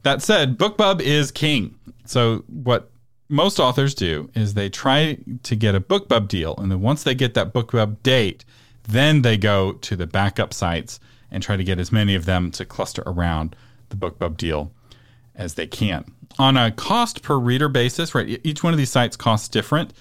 That 0.02 0.22
said, 0.22 0.58
BookBub 0.58 1.00
is 1.00 1.30
king. 1.30 1.78
So, 2.04 2.44
what 2.48 2.90
most 3.28 3.58
authors 3.58 3.94
do 3.94 4.30
is 4.34 4.54
they 4.54 4.68
try 4.68 5.18
to 5.42 5.56
get 5.56 5.74
a 5.74 5.80
BookBub 5.80 6.28
deal, 6.28 6.54
and 6.58 6.70
then 6.70 6.80
once 6.80 7.02
they 7.02 7.14
get 7.14 7.34
that 7.34 7.52
BookBub 7.52 8.02
date, 8.02 8.44
then 8.88 9.22
they 9.22 9.36
go 9.36 9.72
to 9.72 9.96
the 9.96 10.06
backup 10.06 10.54
sites 10.54 11.00
and 11.30 11.42
try 11.42 11.56
to 11.56 11.64
get 11.64 11.78
as 11.78 11.90
many 11.90 12.14
of 12.14 12.24
them 12.24 12.50
to 12.52 12.64
cluster 12.64 13.02
around 13.04 13.56
the 13.88 13.96
BookBub 13.96 14.36
deal 14.36 14.72
as 15.34 15.54
they 15.54 15.66
can. 15.66 16.04
On 16.38 16.56
a 16.56 16.70
cost 16.70 17.22
per 17.22 17.38
reader 17.38 17.68
basis, 17.68 18.14
right? 18.14 18.40
Each 18.44 18.62
one 18.62 18.72
of 18.72 18.78
these 18.78 18.90
sites 18.90 19.16
costs 19.16 19.48
different. 19.48 19.92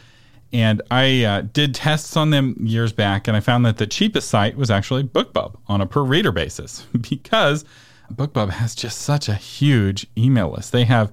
And 0.53 0.81
I 0.89 1.23
uh, 1.23 1.41
did 1.41 1.75
tests 1.75 2.15
on 2.15 2.29
them 2.29 2.55
years 2.59 2.93
back, 2.93 3.27
and 3.27 3.35
I 3.35 3.39
found 3.39 3.65
that 3.65 3.77
the 3.77 3.87
cheapest 3.87 4.29
site 4.29 4.55
was 4.55 4.71
actually 4.71 5.03
BookBub 5.03 5.55
on 5.67 5.81
a 5.81 5.85
per 5.85 6.03
reader 6.03 6.31
basis 6.31 6.81
because 7.09 7.65
BookBub 8.13 8.51
has 8.51 8.75
just 8.75 8.99
such 8.99 9.27
a 9.27 9.35
huge 9.35 10.07
email 10.17 10.51
list. 10.51 10.71
They 10.71 10.85
have, 10.85 11.11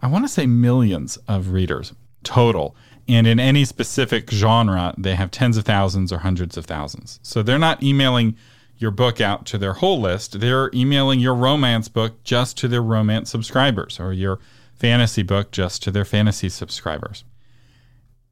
I 0.00 0.08
want 0.08 0.24
to 0.24 0.28
say, 0.28 0.46
millions 0.46 1.16
of 1.28 1.52
readers 1.52 1.92
total. 2.24 2.76
And 3.08 3.26
in 3.26 3.40
any 3.40 3.64
specific 3.64 4.30
genre, 4.30 4.94
they 4.96 5.14
have 5.14 5.30
tens 5.30 5.56
of 5.56 5.64
thousands 5.64 6.12
or 6.12 6.18
hundreds 6.18 6.56
of 6.56 6.66
thousands. 6.66 7.18
So 7.22 7.42
they're 7.42 7.58
not 7.58 7.82
emailing 7.82 8.36
your 8.78 8.90
book 8.90 9.20
out 9.20 9.46
to 9.46 9.58
their 9.58 9.74
whole 9.74 10.00
list. 10.00 10.40
They're 10.40 10.70
emailing 10.74 11.20
your 11.20 11.34
romance 11.34 11.88
book 11.88 12.22
just 12.24 12.58
to 12.58 12.68
their 12.68 12.82
romance 12.82 13.30
subscribers 13.30 13.98
or 13.98 14.12
your 14.12 14.40
fantasy 14.74 15.22
book 15.22 15.52
just 15.52 15.82
to 15.84 15.90
their 15.90 16.04
fantasy 16.04 16.48
subscribers. 16.48 17.24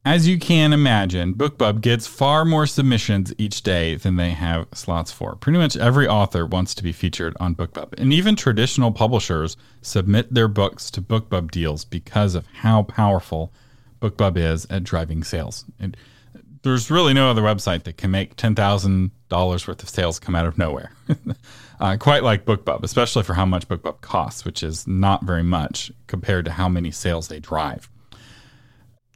As 0.05 0.27
you 0.27 0.39
can 0.39 0.73
imagine, 0.73 1.35
BookBub 1.35 1.83
gets 1.83 2.07
far 2.07 2.47
more 2.47 2.67
submissions 2.67 3.35
each 3.37 3.63
day 3.63 3.97
than 3.97 4.17
they 4.17 4.31
have 4.31 4.67
slots 4.73 5.13
for. 5.13 5.37
Pretty 5.37 5.59
much 5.59 5.77
every 5.77 6.09
author 6.09 6.47
wants 6.47 6.75
to 6.77 6.83
be 6.83 6.91
featured 6.91 7.37
on 7.39 7.55
BookBub, 7.55 7.93
and 7.99 8.11
even 8.11 8.35
traditional 8.35 8.93
publishers 8.93 9.59
submit 9.83 10.33
their 10.33 10.49
books 10.49 10.91
to 10.93 11.03
BookBub 11.03 11.51
deals 11.51 11.85
because 11.85 12.35
of 12.35 12.47
how 12.47 12.85
powerful 12.85 13.53
BookBub 14.01 14.39
is 14.39 14.67
at 14.71 14.85
driving 14.85 15.23
sales. 15.23 15.67
There's 16.63 16.91
really 16.91 17.13
no 17.13 17.31
other 17.31 17.43
website 17.43 17.83
that 17.83 17.99
can 17.99 18.11
make 18.11 18.37
$10,000 18.37 19.69
worth 19.69 19.83
of 19.83 19.89
sales 19.91 20.19
come 20.19 20.35
out 20.35 20.47
of 20.47 20.57
nowhere. 20.57 20.93
uh, 21.81 21.99
quite 21.99 22.25
like 22.25 22.47
BookBub, 22.47 22.85
especially 22.85 23.23
for 23.23 23.35
how 23.35 23.45
much 23.45 23.69
BookBub 23.69 24.01
costs, 24.01 24.47
which 24.47 24.63
is 24.63 24.87
not 24.87 25.27
very 25.27 25.43
much 25.43 25.93
compared 26.07 26.47
to 26.47 26.53
how 26.53 26.71
many 26.71 26.91
sales 26.91 27.29
they 27.29 27.39
drive. 27.39 27.91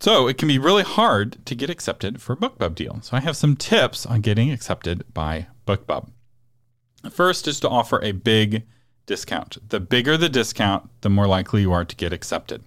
So 0.01 0.29
it 0.29 0.37
can 0.37 0.49
be 0.49 0.59
really 0.59 0.83
hard 0.83 1.45
to 1.47 1.55
get 1.55 1.71
accepted 1.71 2.21
for 2.21 2.35
a 2.35 2.37
BookBub 2.37 2.75
deal. 2.75 3.01
So 3.03 3.17
I 3.17 3.21
have 3.21 3.37
some 3.37 3.57
tips 3.57 4.05
on 4.05 4.21
getting 4.21 4.51
accepted 4.51 5.05
by 5.15 5.47
BookBub. 5.67 6.09
First 7.11 7.49
is 7.49 7.61
to 7.61 7.69
offer 7.69 8.03
a 8.03 8.13
big 8.13 8.65
discount. 9.07 9.59
The 9.69 9.81
bigger 9.81 10.17
the 10.17 10.29
discount, 10.29 10.89
the 11.03 11.11
more 11.11 11.27
likely 11.27 11.63
you 11.63 11.73
are 11.73 11.85
to 11.85 11.97
get 11.97 12.13
accepted. 12.13 12.63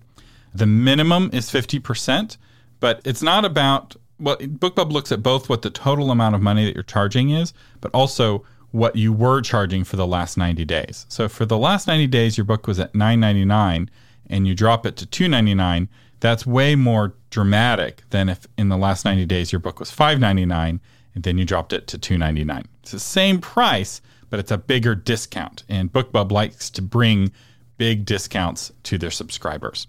The 0.54 0.66
minimum 0.66 1.30
is 1.34 1.50
50%, 1.50 2.38
but 2.80 3.02
it's 3.04 3.22
not 3.22 3.46
about 3.46 3.96
well, 4.20 4.38
BookBub 4.38 4.92
looks 4.92 5.12
at 5.12 5.22
both 5.22 5.48
what 5.48 5.62
the 5.62 5.70
total 5.70 6.10
amount 6.10 6.34
of 6.34 6.42
money 6.42 6.66
that 6.66 6.74
you're 6.74 6.84
charging 6.84 7.30
is, 7.30 7.54
but 7.82 7.92
also 7.94 8.44
what 8.72 8.96
you 8.96 9.14
were 9.14 9.42
charging 9.42 9.84
for 9.84 9.96
the 9.96 10.08
last 10.08 10.38
90 10.38 10.66
days. 10.66 11.06
So 11.08 11.30
for 11.30 11.46
the 11.46 11.58
last 11.58 11.88
90 11.88 12.08
days 12.08 12.38
your 12.38 12.46
book 12.46 12.68
was 12.68 12.80
at 12.80 12.94
9.99 12.94 13.90
and 14.30 14.48
you 14.48 14.56
drop 14.56 14.86
it 14.86 14.98
to 14.98 15.06
2.99, 15.06 15.88
that's 16.20 16.46
way 16.46 16.76
more 16.76 17.14
dramatic 17.30 18.04
than 18.10 18.30
if 18.30 18.48
in 18.58 18.70
the 18.70 18.78
last 18.78 19.06
90 19.06 19.26
days 19.26 19.52
your 19.52 19.60
book 19.60 19.80
was 19.80 19.92
5.99 19.92 20.80
and 21.16 21.24
then 21.24 21.38
you 21.38 21.46
dropped 21.46 21.74
it 21.74 21.88
to 21.88 21.98
2.99. 21.98 22.66
It's 22.82 22.92
the 22.92 23.00
same 23.00 23.40
price, 23.40 24.02
but 24.30 24.40
it's 24.40 24.52
a 24.52 24.58
bigger 24.58 24.96
discount 24.96 25.64
and 25.70 25.92
BookBub 25.92 26.32
likes 26.32 26.70
to 26.72 26.82
bring 26.82 27.32
big 27.78 28.06
discounts 28.06 28.72
to 28.84 28.98
their 28.98 29.12
subscribers. 29.12 29.88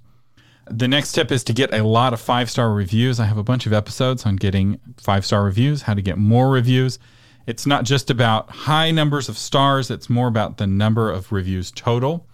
The 0.70 0.88
next 0.88 1.12
tip 1.12 1.32
is 1.32 1.42
to 1.44 1.54
get 1.54 1.72
a 1.72 1.82
lot 1.82 2.12
of 2.12 2.20
five 2.20 2.50
star 2.50 2.72
reviews. 2.72 3.18
I 3.18 3.24
have 3.24 3.38
a 3.38 3.42
bunch 3.42 3.66
of 3.66 3.72
episodes 3.72 4.26
on 4.26 4.36
getting 4.36 4.78
five 4.98 5.24
star 5.24 5.44
reviews, 5.44 5.82
how 5.82 5.94
to 5.94 6.02
get 6.02 6.18
more 6.18 6.50
reviews. 6.50 6.98
It's 7.46 7.64
not 7.64 7.84
just 7.84 8.10
about 8.10 8.50
high 8.50 8.90
numbers 8.90 9.30
of 9.30 9.38
stars, 9.38 9.90
it's 9.90 10.10
more 10.10 10.28
about 10.28 10.58
the 10.58 10.66
number 10.66 11.10
of 11.10 11.32
reviews 11.32 11.70
total. 11.70 12.26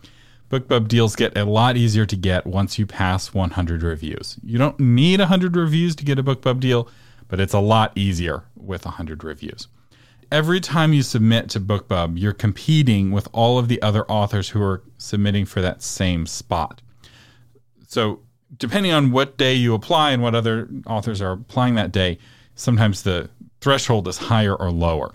BookBub 0.55 0.87
deals 0.87 1.17
get 1.17 1.37
a 1.37 1.45
lot 1.45 1.77
easier 1.77 2.07
to 2.07 2.15
get 2.15 2.47
once 2.47 2.79
you 2.79 2.87
pass 2.87 3.35
100 3.35 3.83
reviews. 3.83 4.39
You 4.45 4.57
don't 4.57 4.79
need 4.79 5.19
100 5.19 5.57
reviews 5.57 5.97
to 5.97 6.05
get 6.05 6.17
a 6.17 6.23
BookBub 6.23 6.61
deal, 6.61 6.89
but 7.27 7.41
it's 7.41 7.55
a 7.55 7.59
lot 7.59 7.91
easier 7.97 8.45
with 8.55 8.85
100 8.85 9.25
reviews. 9.25 9.67
Every 10.31 10.61
time 10.61 10.93
you 10.93 11.03
submit 11.03 11.51
to 11.51 11.61
BookBub, 11.61 12.21
you're 12.21 12.33
competing 12.33 13.11
with 13.11 13.29
all 13.33 13.59
of 13.59 13.67
the 13.67 13.83
other 13.83 14.09
authors 14.09 14.51
who 14.51 14.63
are 14.63 14.85
submitting 14.97 15.45
for 15.45 15.61
that 15.61 15.83
same 15.83 16.25
spot. 16.25 16.81
So 17.89 18.21
depending 18.57 18.93
on 18.93 19.11
what 19.11 19.37
day 19.37 19.55
you 19.55 19.75
apply 19.75 20.13
and 20.13 20.23
what 20.23 20.37
other 20.37 20.69
authors 20.87 21.21
are 21.21 21.33
applying 21.33 21.75
that 21.75 21.91
day, 21.91 22.19
sometimes 22.55 23.03
the 23.03 23.29
threshold 23.61 24.07
is 24.07 24.19
higher 24.19 24.55
or 24.55 24.71
lower. 24.71 25.13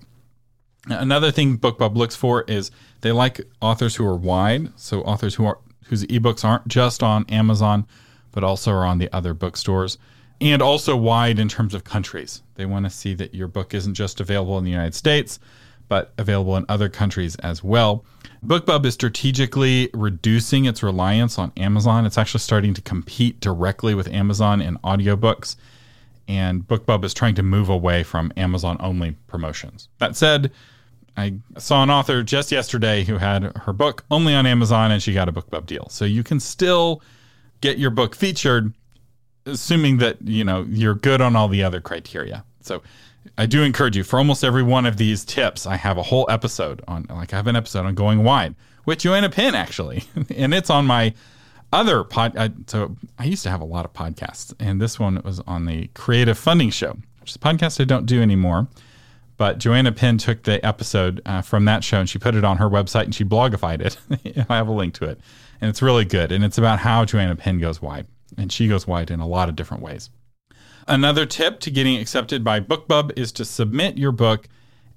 Another 0.88 1.32
thing 1.32 1.58
BookBub 1.58 1.96
looks 1.96 2.16
for 2.16 2.44
is 2.44 2.72
they 3.02 3.12
like 3.12 3.42
authors 3.62 3.96
who 3.96 4.06
are 4.06 4.16
wide, 4.16 4.72
so 4.80 5.02
authors 5.02 5.36
who 5.36 5.46
are 5.46 5.60
whose 5.86 6.06
ebooks 6.06 6.46
aren't 6.46 6.68
just 6.68 7.02
on 7.02 7.26
Amazon, 7.30 7.86
but 8.32 8.44
also 8.44 8.72
are 8.72 8.86
on 8.86 9.00
the 9.00 9.12
other 9.14 9.34
bookstores 9.34 9.98
and 10.42 10.62
also 10.62 10.96
wide 10.96 11.40
in 11.40 11.50
terms 11.50 11.74
of 11.74 11.84
countries. 11.84 12.42
They 12.56 12.66
want 12.66 12.86
to 12.86 12.90
see 12.90 13.14
that 13.16 13.36
your 13.36 13.48
book 13.48 13.74
isn't 13.74 13.96
just 13.96 14.20
available 14.22 14.58
in 14.58 14.64
the 14.64 14.72
United 14.72 14.96
States, 14.96 15.40
but 15.88 16.14
available 16.18 16.56
in 16.56 16.66
other 16.70 16.90
countries 16.90 17.36
as 17.38 17.64
well. 17.64 18.06
BookBub 18.46 18.86
is 18.86 18.94
strategically 18.94 19.90
reducing 19.94 20.66
its 20.66 20.82
reliance 20.82 21.38
on 21.38 21.52
Amazon. 21.58 22.06
It's 22.06 22.18
actually 22.18 22.40
starting 22.40 22.74
to 22.76 22.82
compete 22.82 23.40
directly 23.42 23.94
with 23.94 24.08
Amazon 24.08 24.62
in 24.62 24.78
audiobooks. 24.78 25.56
And 26.30 26.66
BookBub 26.68 27.04
is 27.04 27.14
trying 27.14 27.34
to 27.36 27.44
move 27.44 27.70
away 27.70 28.04
from 28.04 28.32
Amazon 28.38 28.78
only 28.80 29.18
promotions. 29.28 29.90
That 29.98 30.16
said, 30.16 30.52
I 31.18 31.34
saw 31.58 31.82
an 31.82 31.90
author 31.90 32.22
just 32.22 32.52
yesterday 32.52 33.04
who 33.04 33.18
had 33.18 33.58
her 33.58 33.74
book 33.74 34.06
only 34.12 34.36
on 34.36 34.46
Amazon 34.46 34.92
and 34.92 35.02
she 35.02 35.12
got 35.12 35.28
a 35.28 35.32
BookBub 35.32 35.66
deal. 35.66 35.90
So 35.90 36.06
you 36.06 36.24
can 36.24 36.40
still 36.40 37.02
get 37.62 37.80
your 37.80 37.90
book 37.90 38.16
featured 38.16 38.74
assuming 39.46 39.98
that, 39.98 40.22
you 40.22 40.44
know, 40.44 40.66
you're 40.70 40.94
good 40.94 41.20
on 41.20 41.36
all 41.36 41.48
the 41.48 41.64
other 41.64 41.82
criteria. 41.82 42.46
So 42.62 42.84
I 43.38 43.48
do 43.48 43.64
encourage 43.64 43.98
you 43.98 44.04
for 44.04 44.20
almost 44.20 44.44
every 44.44 44.64
one 44.64 44.86
of 44.86 44.98
these 44.98 45.26
tips, 45.26 45.66
I 45.66 45.76
have 45.78 45.98
a 45.98 46.04
whole 46.04 46.28
episode 46.30 46.84
on 46.88 47.08
like 47.10 47.34
I 47.34 47.38
have 47.38 47.48
an 47.48 47.56
episode 47.56 47.86
on 47.86 47.96
going 47.96 48.24
wide 48.24 48.56
with 48.86 49.00
Joanna 49.00 49.30
Penn 49.30 49.56
actually. 49.56 50.04
and 50.36 50.54
it's 50.54 50.70
on 50.70 50.86
my 50.86 51.14
other 51.72 52.04
pod 52.04 52.36
I, 52.38 52.52
so 52.68 52.96
I 53.18 53.26
used 53.26 53.44
to 53.44 53.50
have 53.50 53.62
a 53.62 53.66
lot 53.66 53.86
of 53.86 53.94
podcasts 53.94 54.54
and 54.60 54.82
this 54.82 55.00
one 55.00 55.22
was 55.24 55.40
on 55.42 55.66
the 55.66 55.88
Creative 55.94 56.38
Funding 56.38 56.70
Show, 56.70 56.98
which 57.20 57.32
is 57.32 57.36
a 57.36 57.40
podcast 57.40 57.80
I 57.80 57.84
don't 57.84 58.06
do 58.06 58.22
anymore. 58.22 58.68
But 59.38 59.58
Joanna 59.58 59.94
Penn 59.94 60.18
took 60.18 60.44
the 60.44 60.64
episode 60.66 61.22
uh, 61.26 61.42
from 61.42 61.64
that 61.64 61.82
show 61.82 62.00
and 62.00 62.10
she 62.10 62.20
put 62.20 62.36
it 62.36 62.44
on 62.44 62.58
her 62.58 62.70
website 62.70 63.06
and 63.06 63.16
she 63.16 63.24
blogified 63.24 63.80
it. 63.80 64.46
I 64.50 64.58
have 64.58 64.68
a 64.68 64.74
link 64.74 64.96
to 64.96 65.06
it. 65.06 65.20
And 65.62 65.70
it's 65.70 65.82
really 65.82 66.04
good. 66.04 66.34
And 66.34 66.44
it's 66.44 66.58
about 66.58 66.80
how 66.80 67.06
Joanna 67.06 67.38
Penn 67.38 67.58
goes 67.58 67.82
wide. 67.82 68.06
And 68.38 68.52
she 68.52 68.68
goes 68.68 68.86
wide 68.86 69.10
in 69.10 69.22
a 69.22 69.28
lot 69.28 69.48
of 69.48 69.56
different 69.56 69.82
ways. 69.82 70.10
Another 70.90 71.26
tip 71.26 71.62
to 71.62 71.72
getting 71.72 71.98
accepted 71.98 72.44
by 72.44 72.60
BookBub 72.60 73.18
is 73.18 73.32
to 73.34 73.46
submit 73.46 73.98
your 73.98 74.12
book 74.12 74.50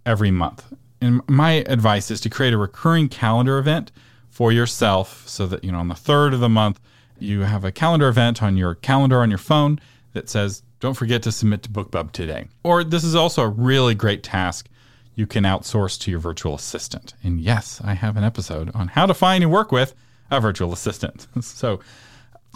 every 0.05 0.33
month. 0.33 0.73
And 1.01 1.21
my 1.29 1.65
advice 1.69 2.11
is 2.11 2.21
to 2.23 2.31
create 2.31 2.53
a 2.53 2.59
recurring 2.59 3.09
calendar 3.09 3.59
event 3.59 3.93
for 4.33 4.51
yourself 4.51 5.29
so 5.29 5.47
that, 5.47 5.63
you 5.63 5.71
know, 5.71 5.79
on 5.79 5.89
the 5.89 5.95
third 5.95 6.33
of 6.33 6.41
the 6.41 6.49
month, 6.49 6.81
you 7.19 7.43
have 7.43 7.65
a 7.65 7.71
calendar 7.71 8.09
event 8.09 8.43
on 8.43 8.57
your 8.57 8.75
calendar 8.75 9.21
on 9.21 9.29
your 9.29 9.39
phone 9.39 9.79
that 10.15 10.29
says, 10.29 10.63
don't 10.81 10.95
forget 10.95 11.23
to 11.23 11.31
submit 11.31 11.63
to 11.63 11.69
BookBub 11.69 12.13
today. 12.13 12.49
Or 12.65 12.83
this 12.83 13.05
is 13.05 13.15
also 13.15 13.43
a 13.43 13.49
really 13.49 13.95
great 13.95 14.23
task 14.23 14.69
you 15.15 15.27
can 15.27 15.45
outsource 15.45 16.01
to 16.01 16.11
your 16.11 16.19
virtual 16.19 16.55
assistant. 16.55 17.13
And 17.23 17.43
yes, 17.43 17.83
I 17.85 17.93
have 17.93 18.17
an 18.17 18.25
episode 18.25 18.75
on 18.75 18.89
how 18.89 19.05
to 19.05 19.13
find 19.13 19.45
and 19.45 19.53
work 19.53 19.71
with 19.71 19.95
a 20.31 20.41
virtual 20.41 20.73
assistant. 20.73 21.27
so, 21.43 21.81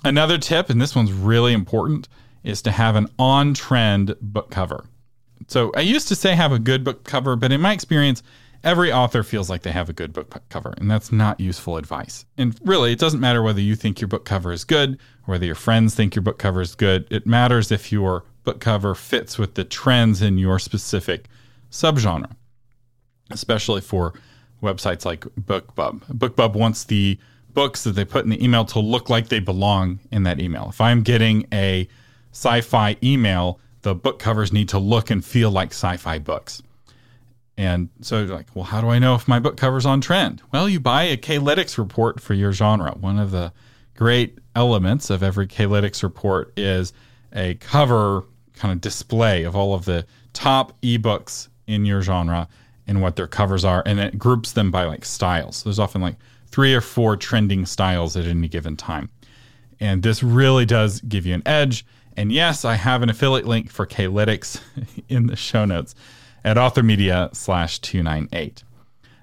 another 0.02 0.38
tip, 0.38 0.70
and 0.70 0.80
this 0.80 0.96
one's 0.96 1.12
really 1.12 1.52
important, 1.52 2.08
is 2.42 2.62
to 2.62 2.70
have 2.70 2.96
an 2.96 3.08
on 3.18 3.52
trend 3.52 4.16
book 4.22 4.50
cover. 4.50 4.86
So, 5.46 5.72
I 5.76 5.80
used 5.80 6.08
to 6.08 6.14
say 6.14 6.34
have 6.34 6.52
a 6.52 6.58
good 6.58 6.84
book 6.84 7.04
cover, 7.04 7.36
but 7.36 7.52
in 7.52 7.60
my 7.60 7.74
experience, 7.74 8.22
every 8.64 8.92
author 8.92 9.22
feels 9.22 9.48
like 9.50 9.62
they 9.62 9.70
have 9.70 9.88
a 9.88 9.92
good 9.92 10.12
book 10.12 10.42
cover, 10.48 10.74
and 10.78 10.90
that's 10.90 11.12
not 11.12 11.40
useful 11.40 11.76
advice. 11.76 12.24
And 12.36 12.58
really, 12.64 12.92
it 12.92 12.98
doesn't 12.98 13.20
matter 13.20 13.42
whether 13.42 13.60
you 13.60 13.76
think 13.76 14.00
your 14.00 14.08
book 14.08 14.24
cover 14.24 14.52
is 14.52 14.64
good 14.64 14.94
or 15.26 15.32
whether 15.32 15.46
your 15.46 15.54
friends 15.54 15.94
think 15.94 16.14
your 16.14 16.22
book 16.22 16.38
cover 16.38 16.60
is 16.60 16.74
good. 16.74 17.06
It 17.10 17.26
matters 17.26 17.70
if 17.70 17.92
your 17.92 18.24
book 18.44 18.60
cover 18.60 18.94
fits 18.94 19.38
with 19.38 19.54
the 19.54 19.64
trends 19.64 20.22
in 20.22 20.38
your 20.38 20.58
specific 20.58 21.28
subgenre, 21.70 22.30
especially 23.30 23.80
for 23.80 24.14
websites 24.62 25.04
like 25.04 25.20
BookBub. 25.20 26.00
BookBub 26.16 26.54
wants 26.54 26.84
the 26.84 27.18
books 27.52 27.84
that 27.84 27.92
they 27.92 28.04
put 28.04 28.24
in 28.24 28.30
the 28.30 28.42
email 28.42 28.64
to 28.66 28.78
look 28.78 29.08
like 29.08 29.28
they 29.28 29.40
belong 29.40 29.98
in 30.12 30.22
that 30.24 30.40
email. 30.40 30.68
If 30.68 30.80
I'm 30.80 31.02
getting 31.02 31.46
a 31.52 31.88
sci 32.32 32.60
fi 32.60 32.96
email, 33.02 33.58
the 33.82 33.94
book 33.94 34.18
covers 34.18 34.52
need 34.52 34.68
to 34.70 34.78
look 34.78 35.10
and 35.10 35.24
feel 35.24 35.50
like 35.50 35.70
sci 35.70 35.96
fi 35.96 36.18
books. 36.18 36.62
And 37.58 37.88
so, 38.02 38.24
like, 38.24 38.54
well, 38.54 38.64
how 38.64 38.80
do 38.80 38.88
I 38.88 38.98
know 38.98 39.14
if 39.14 39.26
my 39.26 39.38
book 39.38 39.56
cover's 39.56 39.86
on 39.86 40.00
trend? 40.00 40.42
Well, 40.52 40.68
you 40.68 40.78
buy 40.78 41.04
a 41.04 41.16
K-Lytics 41.16 41.78
report 41.78 42.20
for 42.20 42.34
your 42.34 42.52
genre. 42.52 42.92
One 42.92 43.18
of 43.18 43.30
the 43.30 43.52
great 43.94 44.38
elements 44.54 45.08
of 45.08 45.22
every 45.22 45.46
K-Lytics 45.46 46.02
report 46.02 46.52
is 46.56 46.92
a 47.32 47.54
cover 47.54 48.24
kind 48.54 48.72
of 48.72 48.80
display 48.80 49.44
of 49.44 49.56
all 49.56 49.74
of 49.74 49.86
the 49.86 50.06
top 50.34 50.78
ebooks 50.82 51.48
in 51.66 51.86
your 51.86 52.02
genre 52.02 52.46
and 52.86 53.00
what 53.00 53.16
their 53.16 53.26
covers 53.26 53.64
are, 53.64 53.82
and 53.86 53.98
it 53.98 54.18
groups 54.18 54.52
them 54.52 54.70
by 54.70 54.84
like 54.84 55.04
styles. 55.04 55.62
There's 55.62 55.78
often 55.78 56.02
like 56.02 56.16
three 56.46 56.74
or 56.74 56.80
four 56.82 57.16
trending 57.16 57.66
styles 57.66 58.16
at 58.16 58.26
any 58.26 58.48
given 58.48 58.76
time. 58.76 59.08
And 59.80 60.02
this 60.02 60.22
really 60.22 60.64
does 60.64 61.00
give 61.00 61.26
you 61.26 61.34
an 61.34 61.42
edge. 61.44 61.84
And 62.16 62.30
yes, 62.30 62.64
I 62.64 62.74
have 62.74 63.02
an 63.02 63.10
affiliate 63.10 63.46
link 63.46 63.70
for 63.70 63.86
K-Lytics 63.86 64.60
in 65.08 65.26
the 65.26 65.36
show 65.36 65.64
notes 65.64 65.94
at 66.46 66.56
authormedia 66.56 67.34
slash 67.34 67.80
298. 67.80 68.62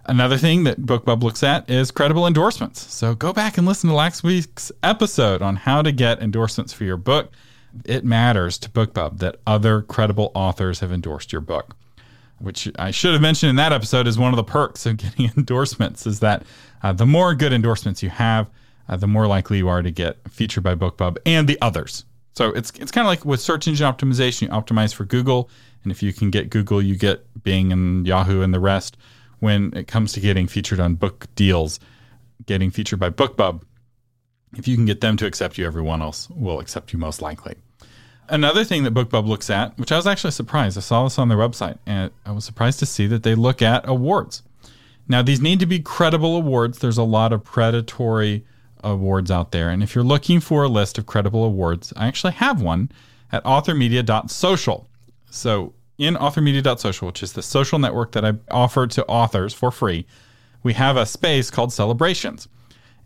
Another 0.05 0.37
thing 0.37 0.65
that 0.65 0.81
BookBub 0.81 1.23
looks 1.23 1.41
at 1.41 1.69
is 1.69 1.89
credible 1.89 2.27
endorsements. 2.27 2.93
So 2.93 3.15
go 3.15 3.31
back 3.31 3.57
and 3.57 3.65
listen 3.65 3.89
to 3.89 3.95
last 3.95 4.21
week's 4.21 4.69
episode 4.83 5.41
on 5.41 5.55
how 5.55 5.81
to 5.81 5.93
get 5.93 6.21
endorsements 6.21 6.73
for 6.73 6.83
your 6.83 6.97
book. 6.97 7.31
It 7.85 8.03
matters 8.03 8.57
to 8.59 8.69
BookBub 8.69 9.19
that 9.19 9.37
other 9.47 9.81
credible 9.81 10.33
authors 10.35 10.81
have 10.81 10.91
endorsed 10.91 11.31
your 11.31 11.39
book, 11.39 11.77
which 12.39 12.69
I 12.77 12.91
should 12.91 13.13
have 13.13 13.21
mentioned 13.21 13.51
in 13.51 13.55
that 13.55 13.71
episode 13.71 14.05
is 14.05 14.19
one 14.19 14.33
of 14.33 14.37
the 14.37 14.43
perks 14.43 14.85
of 14.85 14.97
getting 14.97 15.31
endorsements 15.37 16.05
is 16.05 16.19
that 16.19 16.43
uh, 16.83 16.91
the 16.91 17.05
more 17.05 17.33
good 17.33 17.53
endorsements 17.53 18.03
you 18.03 18.09
have, 18.09 18.49
uh, 18.89 18.97
the 18.97 19.07
more 19.07 19.27
likely 19.27 19.59
you 19.59 19.69
are 19.69 19.81
to 19.81 19.91
get 19.91 20.17
featured 20.29 20.63
by 20.65 20.75
BookBub 20.75 21.17
and 21.25 21.47
the 21.47 21.57
others. 21.61 22.03
So 22.33 22.49
it's 22.49 22.71
it's 22.79 22.91
kind 22.91 23.05
of 23.05 23.09
like 23.09 23.25
with 23.25 23.41
search 23.41 23.67
engine 23.67 23.91
optimization, 23.91 24.43
you 24.43 24.47
optimize 24.49 24.93
for 24.93 25.05
Google 25.05 25.49
and 25.83 25.91
if 25.91 26.01
you 26.01 26.13
can 26.13 26.29
get 26.29 26.49
Google, 26.49 26.81
you 26.81 26.95
get 26.95 27.25
Bing 27.43 27.71
and 27.71 28.07
Yahoo 28.07 28.41
and 28.41 28.53
the 28.53 28.59
rest. 28.59 28.97
When 29.39 29.73
it 29.75 29.87
comes 29.87 30.13
to 30.13 30.21
getting 30.21 30.47
featured 30.47 30.79
on 30.79 30.95
book 30.95 31.27
deals, 31.35 31.79
getting 32.45 32.71
featured 32.71 32.99
by 32.99 33.09
BookBub, 33.09 33.61
if 34.55 34.67
you 34.67 34.75
can 34.75 34.85
get 34.85 35.01
them 35.01 35.17
to 35.17 35.25
accept 35.25 35.57
you, 35.57 35.65
everyone 35.65 36.01
else 36.01 36.29
will 36.29 36.59
accept 36.59 36.93
you 36.93 36.99
most 36.99 37.21
likely. 37.21 37.55
Another 38.29 38.63
thing 38.63 38.83
that 38.83 38.93
BookBub 38.93 39.27
looks 39.27 39.49
at, 39.49 39.77
which 39.77 39.91
I 39.91 39.97
was 39.97 40.07
actually 40.07 40.31
surprised, 40.31 40.77
I 40.77 40.81
saw 40.81 41.03
this 41.03 41.19
on 41.19 41.27
their 41.27 41.37
website, 41.37 41.77
and 41.85 42.11
I 42.25 42.31
was 42.31 42.45
surprised 42.45 42.79
to 42.79 42.85
see 42.85 43.05
that 43.07 43.23
they 43.23 43.35
look 43.35 43.61
at 43.61 43.87
awards. 43.87 44.43
Now, 45.09 45.21
these 45.21 45.41
need 45.41 45.59
to 45.59 45.65
be 45.65 45.79
credible 45.79 46.37
awards. 46.37 46.79
There's 46.79 46.97
a 46.97 47.03
lot 47.03 47.33
of 47.33 47.43
predatory 47.43 48.45
awards 48.83 49.31
out 49.31 49.51
there. 49.51 49.69
And 49.69 49.81
if 49.81 49.95
you're 49.95 50.03
looking 50.03 50.39
for 50.39 50.63
a 50.63 50.67
list 50.67 50.97
of 50.97 51.05
credible 51.05 51.43
awards, 51.43 51.93
I 51.95 52.07
actually 52.07 52.33
have 52.33 52.61
one 52.61 52.91
at 53.31 53.43
authormedia.social. 53.43 54.87
So 55.29 55.73
in 55.97 56.15
authormedia.social, 56.15 57.07
which 57.07 57.23
is 57.23 57.33
the 57.33 57.41
social 57.41 57.79
network 57.79 58.11
that 58.13 58.25
I 58.25 58.33
offer 58.51 58.87
to 58.87 59.05
authors 59.05 59.53
for 59.53 59.71
free, 59.71 60.05
we 60.61 60.73
have 60.73 60.97
a 60.97 61.05
space 61.05 61.49
called 61.49 61.73
celebrations. 61.73 62.47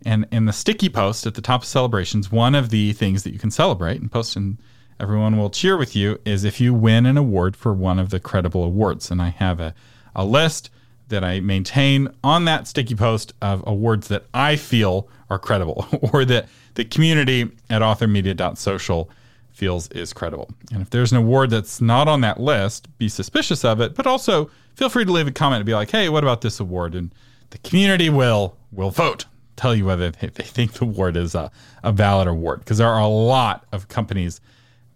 And 0.04 0.26
in 0.30 0.44
the 0.44 0.52
sticky 0.52 0.88
post 0.88 1.26
at 1.26 1.34
the 1.34 1.40
top 1.42 1.62
of 1.62 1.68
celebrations, 1.68 2.30
one 2.30 2.54
of 2.54 2.70
the 2.70 2.92
things 2.92 3.24
that 3.24 3.32
you 3.32 3.38
can 3.38 3.50
celebrate 3.50 4.00
and 4.00 4.10
post 4.10 4.36
and 4.36 4.58
everyone 5.00 5.36
will 5.36 5.50
cheer 5.50 5.76
with 5.76 5.96
you 5.96 6.20
is 6.24 6.44
if 6.44 6.60
you 6.60 6.72
win 6.72 7.06
an 7.06 7.16
award 7.16 7.56
for 7.56 7.72
one 7.72 7.98
of 7.98 8.10
the 8.10 8.20
credible 8.20 8.64
awards. 8.64 9.10
And 9.10 9.20
I 9.20 9.30
have 9.30 9.60
a, 9.60 9.74
a 10.14 10.24
list 10.24 10.70
that 11.08 11.24
I 11.24 11.40
maintain 11.40 12.08
on 12.22 12.44
that 12.46 12.66
sticky 12.66 12.94
post 12.94 13.32
of 13.40 13.62
awards 13.66 14.08
that 14.08 14.24
I 14.34 14.56
feel 14.56 15.08
are 15.30 15.38
credible 15.38 15.86
or 16.12 16.24
that 16.24 16.48
the 16.74 16.84
community 16.84 17.50
at 17.70 17.82
authormedia.social 17.82 19.10
feels 19.50 19.88
is 19.88 20.12
credible. 20.12 20.48
And 20.72 20.80
if 20.80 20.90
there's 20.90 21.10
an 21.10 21.18
award 21.18 21.50
that's 21.50 21.80
not 21.80 22.06
on 22.06 22.20
that 22.20 22.38
list, 22.38 22.86
be 22.98 23.08
suspicious 23.08 23.64
of 23.64 23.80
it, 23.80 23.94
but 23.94 24.06
also 24.06 24.50
feel 24.76 24.88
free 24.88 25.04
to 25.04 25.10
leave 25.10 25.26
a 25.26 25.32
comment 25.32 25.60
and 25.60 25.66
be 25.66 25.74
like, 25.74 25.90
"Hey, 25.90 26.08
what 26.08 26.22
about 26.22 26.42
this 26.42 26.60
award?" 26.60 26.94
And 26.94 27.12
the 27.50 27.58
community 27.58 28.08
will 28.08 28.56
will 28.70 28.90
vote, 28.90 29.24
tell 29.56 29.74
you 29.74 29.84
whether 29.84 30.10
they, 30.10 30.28
they 30.28 30.44
think 30.44 30.74
the 30.74 30.84
award 30.84 31.16
is 31.16 31.34
a, 31.34 31.50
a 31.82 31.90
valid 31.90 32.28
award 32.28 32.60
because 32.60 32.78
there 32.78 32.88
are 32.88 33.00
a 33.00 33.08
lot 33.08 33.66
of 33.72 33.88
companies 33.88 34.40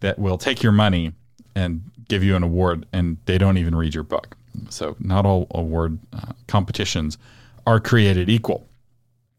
that 0.01 0.19
will 0.19 0.39
take 0.39 0.63
your 0.63 0.73
money 0.73 1.13
and 1.55 1.83
give 2.09 2.23
you 2.23 2.37
an 2.37 2.43
award 2.43 2.87
and 2.93 3.19
they 3.25 3.39
don't 3.39 3.59
even 3.59 3.75
read 3.75 3.95
your 3.95 4.05
book. 4.05 4.37
So 4.69 4.97
not 4.99 5.27
all 5.27 5.47
award 5.51 5.99
uh, 6.13 6.33
competitions 6.47 7.19
are 7.67 7.81
created 7.81 8.29
equal. 8.29 8.69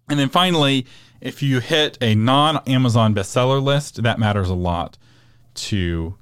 And 0.10 0.20
then 0.20 0.30
finally, 0.30 0.86
if 1.22 1.42
you 1.42 1.60
hit 1.60 1.98
a 2.02 2.16
non 2.16 2.58
Amazon 2.68 3.16
bestseller 3.16 3.62
list, 3.62 4.04
that 4.04 4.20
matters 4.20 4.50
a 4.50 4.56
lot 4.56 4.98
to 5.56 6.16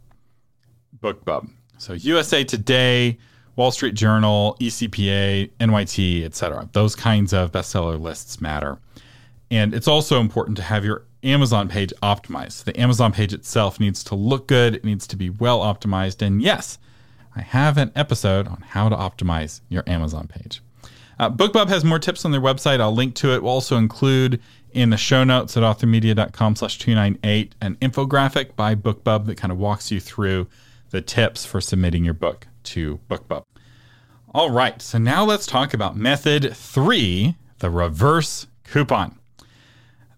BookBub. 1.01 1.49
So 1.77 1.93
USA 1.93 2.43
Today, 2.43 3.17
Wall 3.55 3.71
Street 3.71 3.95
Journal, 3.95 4.55
ECPA, 4.59 5.49
NYT, 5.59 6.23
etc. 6.23 6.69
Those 6.73 6.95
kinds 6.95 7.33
of 7.33 7.51
bestseller 7.51 7.99
lists 7.99 8.39
matter. 8.39 8.77
And 9.49 9.73
it's 9.73 9.87
also 9.87 10.19
important 10.19 10.57
to 10.57 10.63
have 10.63 10.85
your 10.85 11.03
Amazon 11.23 11.67
page 11.67 11.93
optimized. 12.01 12.63
The 12.63 12.79
Amazon 12.79 13.11
page 13.11 13.33
itself 13.33 13.79
needs 13.79 14.03
to 14.05 14.15
look 14.15 14.47
good, 14.47 14.75
it 14.75 14.85
needs 14.85 15.05
to 15.07 15.15
be 15.15 15.29
well 15.29 15.59
optimized. 15.59 16.21
And 16.21 16.41
yes, 16.41 16.77
I 17.35 17.41
have 17.41 17.77
an 17.77 17.91
episode 17.95 18.47
on 18.47 18.61
how 18.69 18.89
to 18.89 18.95
optimize 18.95 19.61
your 19.69 19.83
Amazon 19.87 20.27
page. 20.27 20.61
Uh, 21.19 21.29
BookBub 21.29 21.69
has 21.69 21.83
more 21.83 21.99
tips 21.99 22.25
on 22.25 22.31
their 22.31 22.41
website. 22.41 22.81
I'll 22.81 22.93
link 22.93 23.15
to 23.15 23.33
it. 23.33 23.43
We'll 23.43 23.53
also 23.53 23.77
include 23.77 24.41
in 24.71 24.89
the 24.89 24.97
show 24.97 25.23
notes 25.23 25.55
at 25.55 25.63
authormedia.com 25.63 26.55
slash 26.55 26.77
298 26.79 27.55
an 27.61 27.75
infographic 27.75 28.55
by 28.55 28.75
BookBub 28.75 29.25
that 29.27 29.37
kind 29.37 29.51
of 29.51 29.57
walks 29.57 29.91
you 29.91 29.99
through 29.99 30.47
the 30.89 31.01
tips 31.01 31.45
for 31.45 31.61
submitting 31.61 32.03
your 32.03 32.13
book 32.13 32.47
to 32.63 32.99
BookBub. 33.09 33.43
All 34.33 34.49
right, 34.49 34.81
so 34.81 34.97
now 34.97 35.25
let's 35.25 35.45
talk 35.45 35.73
about 35.73 35.95
method 35.95 36.55
three, 36.55 37.35
the 37.59 37.69
reverse 37.69 38.47
coupon. 38.63 39.17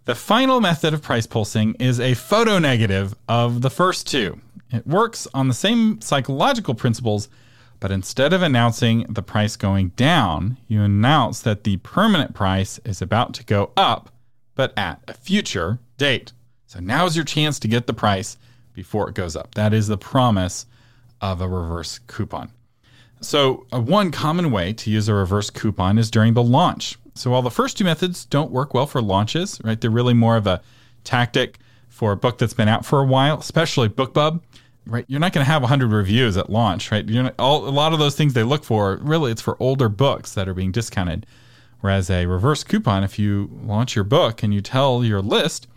The 0.05 0.15
final 0.15 0.61
method 0.61 0.93
of 0.93 1.01
price 1.01 1.25
pulsing 1.25 1.75
is 1.79 1.99
a 1.99 2.13
photo 2.13 2.59
negative 2.59 3.15
of 3.27 3.61
the 3.61 3.69
first 3.69 4.07
two. 4.07 4.39
It 4.73 4.87
works 4.87 5.27
on 5.35 5.47
the 5.47 5.53
same 5.53 6.01
psychological 6.01 6.73
principles, 6.73 7.29
but 7.79 7.91
instead 7.91 8.33
of 8.33 8.41
announcing 8.41 9.05
the 9.07 9.21
price 9.21 9.55
going 9.55 9.89
down, 9.89 10.57
you 10.67 10.81
announce 10.81 11.41
that 11.41 11.63
the 11.63 11.77
permanent 11.77 12.33
price 12.33 12.79
is 12.83 12.99
about 12.99 13.35
to 13.35 13.45
go 13.45 13.71
up, 13.77 14.09
but 14.55 14.75
at 14.75 15.03
a 15.07 15.13
future 15.13 15.77
date. 15.97 16.33
So 16.65 16.79
now's 16.79 17.15
your 17.15 17.23
chance 17.23 17.59
to 17.59 17.67
get 17.67 17.85
the 17.85 17.93
price 17.93 18.35
before 18.73 19.07
it 19.07 19.13
goes 19.13 19.35
up. 19.35 19.53
That 19.53 19.75
is 19.75 19.87
the 19.87 19.97
promise 19.97 20.65
of 21.21 21.39
a 21.39 21.47
reverse 21.47 21.99
coupon. 22.07 22.51
So, 23.21 23.67
uh, 23.71 23.79
one 23.79 24.11
common 24.11 24.51
way 24.51 24.73
to 24.73 24.89
use 24.89 25.07
a 25.07 25.13
reverse 25.13 25.49
coupon 25.49 25.97
is 25.97 26.11
during 26.11 26.33
the 26.33 26.43
launch. 26.43 26.97
So, 27.13 27.31
while 27.31 27.41
the 27.41 27.51
first 27.51 27.77
two 27.77 27.85
methods 27.85 28.25
don't 28.25 28.51
work 28.51 28.73
well 28.73 28.87
for 28.87 29.01
launches, 29.01 29.61
right, 29.63 29.79
they're 29.79 29.91
really 29.91 30.13
more 30.13 30.35
of 30.35 30.47
a 30.47 30.61
tactic 31.05 31.59
for 31.87 32.11
a 32.11 32.17
book 32.17 32.39
that's 32.39 32.55
been 32.55 32.67
out 32.67 32.85
for 32.85 32.99
a 32.99 33.05
while, 33.05 33.39
especially 33.39 33.87
BookBub, 33.87 34.41
right? 34.85 35.05
You're 35.07 35.19
not 35.19 35.33
going 35.33 35.45
to 35.45 35.51
have 35.51 35.61
100 35.61 35.91
reviews 35.91 36.37
at 36.37 36.49
launch, 36.49 36.91
right? 36.91 37.07
You're 37.07 37.23
not, 37.23 37.35
all, 37.39 37.67
a 37.67 37.69
lot 37.69 37.93
of 37.93 37.99
those 37.99 38.15
things 38.15 38.33
they 38.33 38.43
look 38.43 38.63
for, 38.63 38.97
really, 39.01 39.31
it's 39.31 39.41
for 39.41 39.57
older 39.61 39.89
books 39.89 40.33
that 40.33 40.47
are 40.47 40.53
being 40.53 40.71
discounted. 40.71 41.25
Whereas 41.81 42.09
a 42.09 42.25
reverse 42.25 42.63
coupon, 42.63 43.03
if 43.03 43.19
you 43.19 43.49
launch 43.63 43.95
your 43.95 44.05
book 44.05 44.43
and 44.43 44.53
you 44.53 44.61
tell 44.61 45.03
your 45.03 45.21
list, 45.21 45.67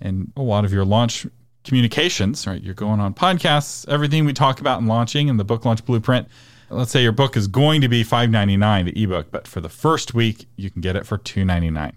and 0.00 0.32
a 0.36 0.42
lot 0.42 0.64
of 0.64 0.72
your 0.72 0.84
launch 0.84 1.26
communications, 1.64 2.46
right? 2.46 2.62
You're 2.62 2.74
going 2.74 3.00
on 3.00 3.14
podcasts, 3.14 3.88
everything 3.88 4.24
we 4.24 4.32
talk 4.32 4.60
about 4.60 4.80
in 4.80 4.86
launching 4.86 5.28
and 5.28 5.40
the 5.40 5.44
book 5.44 5.64
launch 5.64 5.84
blueprint. 5.84 6.28
Let's 6.68 6.90
say 6.90 7.02
your 7.02 7.12
book 7.12 7.36
is 7.36 7.46
going 7.46 7.80
to 7.80 7.88
be 7.88 8.04
$5.99, 8.04 8.84
the 8.84 9.02
ebook, 9.02 9.30
but 9.30 9.46
for 9.46 9.60
the 9.60 9.68
first 9.68 10.14
week, 10.14 10.46
you 10.56 10.70
can 10.70 10.80
get 10.80 10.96
it 10.96 11.06
for 11.06 11.16
$2.99. 11.16 11.92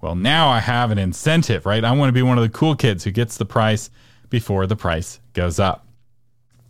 Well, 0.00 0.14
now 0.14 0.48
I 0.48 0.60
have 0.60 0.90
an 0.90 0.98
incentive, 0.98 1.66
right? 1.66 1.84
I 1.84 1.92
want 1.92 2.08
to 2.08 2.12
be 2.12 2.22
one 2.22 2.38
of 2.38 2.42
the 2.42 2.48
cool 2.48 2.74
kids 2.74 3.04
who 3.04 3.10
gets 3.10 3.36
the 3.36 3.44
price 3.44 3.90
before 4.30 4.66
the 4.66 4.76
price 4.76 5.20
goes 5.32 5.60
up. 5.60 5.86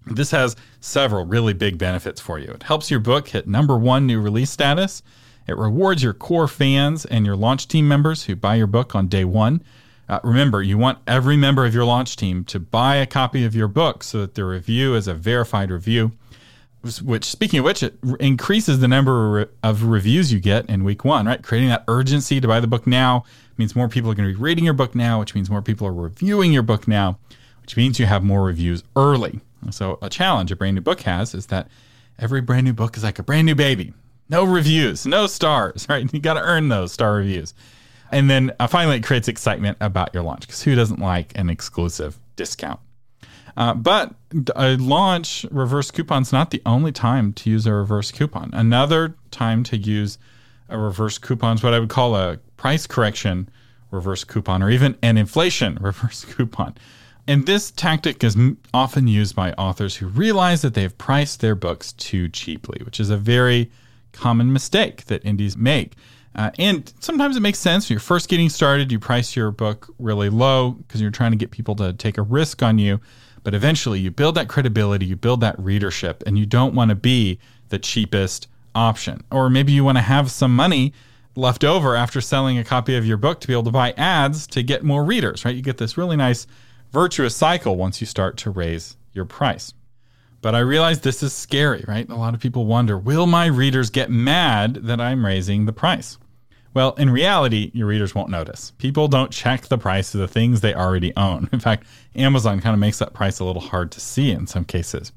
This 0.06 0.30
has 0.30 0.56
several 0.80 1.26
really 1.26 1.52
big 1.52 1.78
benefits 1.78 2.20
for 2.20 2.38
you. 2.38 2.50
It 2.50 2.64
helps 2.64 2.90
your 2.90 3.00
book 3.00 3.28
hit 3.28 3.46
number 3.46 3.76
one 3.76 4.06
new 4.06 4.20
release 4.20 4.50
status. 4.50 5.02
It 5.46 5.56
rewards 5.56 6.02
your 6.02 6.14
core 6.14 6.48
fans 6.48 7.04
and 7.04 7.26
your 7.26 7.36
launch 7.36 7.68
team 7.68 7.86
members 7.86 8.24
who 8.24 8.36
buy 8.36 8.54
your 8.56 8.66
book 8.66 8.94
on 8.94 9.08
day 9.08 9.24
one 9.24 9.62
uh, 10.10 10.18
remember, 10.24 10.60
you 10.60 10.76
want 10.76 10.98
every 11.06 11.36
member 11.36 11.64
of 11.64 11.72
your 11.72 11.84
launch 11.84 12.16
team 12.16 12.44
to 12.44 12.58
buy 12.58 12.96
a 12.96 13.06
copy 13.06 13.44
of 13.44 13.54
your 13.54 13.68
book 13.68 14.02
so 14.02 14.18
that 14.22 14.34
the 14.34 14.44
review 14.44 14.96
is 14.96 15.06
a 15.06 15.14
verified 15.14 15.70
review. 15.70 16.10
Which, 17.00 17.24
speaking 17.24 17.60
of 17.60 17.64
which, 17.64 17.84
it 17.84 17.94
increases 18.18 18.80
the 18.80 18.88
number 18.88 19.48
of 19.62 19.84
reviews 19.84 20.32
you 20.32 20.40
get 20.40 20.68
in 20.68 20.82
week 20.82 21.04
one, 21.04 21.26
right? 21.26 21.40
Creating 21.40 21.68
that 21.68 21.84
urgency 21.86 22.40
to 22.40 22.48
buy 22.48 22.58
the 22.58 22.66
book 22.66 22.88
now 22.88 23.22
means 23.56 23.76
more 23.76 23.88
people 23.88 24.10
are 24.10 24.14
going 24.16 24.28
to 24.28 24.34
be 24.34 24.42
reading 24.42 24.64
your 24.64 24.74
book 24.74 24.96
now, 24.96 25.20
which 25.20 25.36
means 25.36 25.48
more 25.48 25.62
people 25.62 25.86
are 25.86 25.92
reviewing 25.92 26.52
your 26.52 26.62
book 26.64 26.88
now, 26.88 27.16
which 27.62 27.76
means 27.76 28.00
you 28.00 28.06
have 28.06 28.24
more 28.24 28.42
reviews 28.42 28.82
early. 28.96 29.40
So, 29.70 29.98
a 30.00 30.08
challenge 30.08 30.50
a 30.50 30.56
brand 30.56 30.74
new 30.74 30.80
book 30.80 31.00
has 31.02 31.34
is 31.34 31.46
that 31.46 31.68
every 32.18 32.40
brand 32.40 32.64
new 32.64 32.72
book 32.72 32.96
is 32.96 33.04
like 33.04 33.18
a 33.18 33.22
brand 33.22 33.46
new 33.46 33.54
baby. 33.54 33.92
No 34.28 34.44
reviews, 34.44 35.06
no 35.06 35.26
stars, 35.26 35.86
right? 35.88 36.12
You 36.12 36.20
got 36.20 36.34
to 36.34 36.42
earn 36.42 36.68
those 36.68 36.92
star 36.92 37.14
reviews. 37.14 37.54
And 38.12 38.28
then 38.28 38.52
uh, 38.58 38.66
finally, 38.66 38.96
it 38.96 39.04
creates 39.04 39.28
excitement 39.28 39.78
about 39.80 40.12
your 40.14 40.22
launch 40.22 40.42
because 40.42 40.62
who 40.62 40.74
doesn't 40.74 40.98
like 40.98 41.32
an 41.36 41.48
exclusive 41.48 42.18
discount? 42.36 42.80
Uh, 43.56 43.74
but 43.74 44.14
a 44.56 44.76
launch 44.76 45.44
reverse 45.50 45.90
coupon 45.90 46.22
is 46.22 46.32
not 46.32 46.50
the 46.50 46.62
only 46.64 46.92
time 46.92 47.32
to 47.34 47.50
use 47.50 47.66
a 47.66 47.72
reverse 47.72 48.10
coupon. 48.10 48.50
Another 48.52 49.16
time 49.30 49.62
to 49.64 49.76
use 49.76 50.18
a 50.68 50.78
reverse 50.78 51.18
coupon 51.18 51.56
is 51.56 51.62
what 51.62 51.74
I 51.74 51.78
would 51.78 51.88
call 51.88 52.16
a 52.16 52.38
price 52.56 52.86
correction 52.86 53.48
reverse 53.90 54.24
coupon 54.24 54.62
or 54.62 54.70
even 54.70 54.96
an 55.02 55.18
inflation 55.18 55.78
reverse 55.80 56.24
coupon. 56.24 56.76
And 57.30 57.46
this 57.46 57.70
tactic 57.70 58.24
is 58.24 58.36
often 58.74 59.06
used 59.06 59.36
by 59.36 59.52
authors 59.52 59.94
who 59.94 60.08
realize 60.08 60.62
that 60.62 60.74
they've 60.74 60.98
priced 60.98 61.40
their 61.40 61.54
books 61.54 61.92
too 61.92 62.28
cheaply, 62.28 62.82
which 62.84 62.98
is 62.98 63.08
a 63.08 63.16
very 63.16 63.70
common 64.10 64.52
mistake 64.52 65.04
that 65.04 65.24
indies 65.24 65.56
make. 65.56 65.94
Uh, 66.34 66.50
and 66.58 66.92
sometimes 66.98 67.36
it 67.36 67.40
makes 67.40 67.60
sense 67.60 67.88
when 67.88 67.94
you're 67.94 68.00
first 68.00 68.28
getting 68.28 68.48
started, 68.48 68.90
you 68.90 68.98
price 68.98 69.36
your 69.36 69.52
book 69.52 69.94
really 70.00 70.28
low 70.28 70.72
because 70.72 71.00
you're 71.00 71.12
trying 71.12 71.30
to 71.30 71.36
get 71.36 71.52
people 71.52 71.76
to 71.76 71.92
take 71.92 72.18
a 72.18 72.22
risk 72.22 72.64
on 72.64 72.78
you. 72.78 73.00
But 73.44 73.54
eventually, 73.54 74.00
you 74.00 74.10
build 74.10 74.34
that 74.34 74.48
credibility, 74.48 75.06
you 75.06 75.14
build 75.14 75.40
that 75.42 75.56
readership, 75.56 76.24
and 76.26 76.36
you 76.36 76.46
don't 76.46 76.74
want 76.74 76.88
to 76.88 76.96
be 76.96 77.38
the 77.68 77.78
cheapest 77.78 78.48
option. 78.74 79.22
Or 79.30 79.48
maybe 79.48 79.70
you 79.70 79.84
want 79.84 79.98
to 79.98 80.02
have 80.02 80.32
some 80.32 80.56
money 80.56 80.92
left 81.36 81.62
over 81.62 81.94
after 81.94 82.20
selling 82.20 82.58
a 82.58 82.64
copy 82.64 82.96
of 82.96 83.06
your 83.06 83.18
book 83.18 83.38
to 83.42 83.46
be 83.46 83.52
able 83.52 83.62
to 83.62 83.70
buy 83.70 83.92
ads 83.92 84.48
to 84.48 84.64
get 84.64 84.82
more 84.82 85.04
readers, 85.04 85.44
right? 85.44 85.54
You 85.54 85.62
get 85.62 85.78
this 85.78 85.96
really 85.96 86.16
nice 86.16 86.48
virtuous 86.92 87.36
cycle 87.36 87.76
once 87.76 88.00
you 88.00 88.06
start 88.06 88.36
to 88.38 88.50
raise 88.50 88.96
your 89.12 89.24
price. 89.24 89.74
But 90.42 90.54
I 90.54 90.60
realize 90.60 91.00
this 91.00 91.22
is 91.22 91.32
scary, 91.32 91.84
right? 91.86 92.08
A 92.08 92.14
lot 92.14 92.34
of 92.34 92.40
people 92.40 92.64
wonder 92.64 92.96
will 92.96 93.26
my 93.26 93.46
readers 93.46 93.90
get 93.90 94.10
mad 94.10 94.74
that 94.82 95.00
I'm 95.00 95.24
raising 95.24 95.66
the 95.66 95.72
price? 95.72 96.18
Well, 96.72 96.92
in 96.94 97.10
reality, 97.10 97.72
your 97.74 97.88
readers 97.88 98.14
won't 98.14 98.30
notice. 98.30 98.70
People 98.78 99.08
don't 99.08 99.32
check 99.32 99.66
the 99.66 99.76
price 99.76 100.14
of 100.14 100.20
the 100.20 100.28
things 100.28 100.60
they 100.60 100.72
already 100.72 101.12
own. 101.16 101.48
In 101.52 101.58
fact, 101.58 101.86
Amazon 102.14 102.60
kind 102.60 102.74
of 102.74 102.80
makes 102.80 103.00
that 103.00 103.12
price 103.12 103.40
a 103.40 103.44
little 103.44 103.62
hard 103.62 103.90
to 103.92 104.00
see 104.00 104.30
in 104.30 104.46
some 104.46 104.64
cases. 104.64 105.12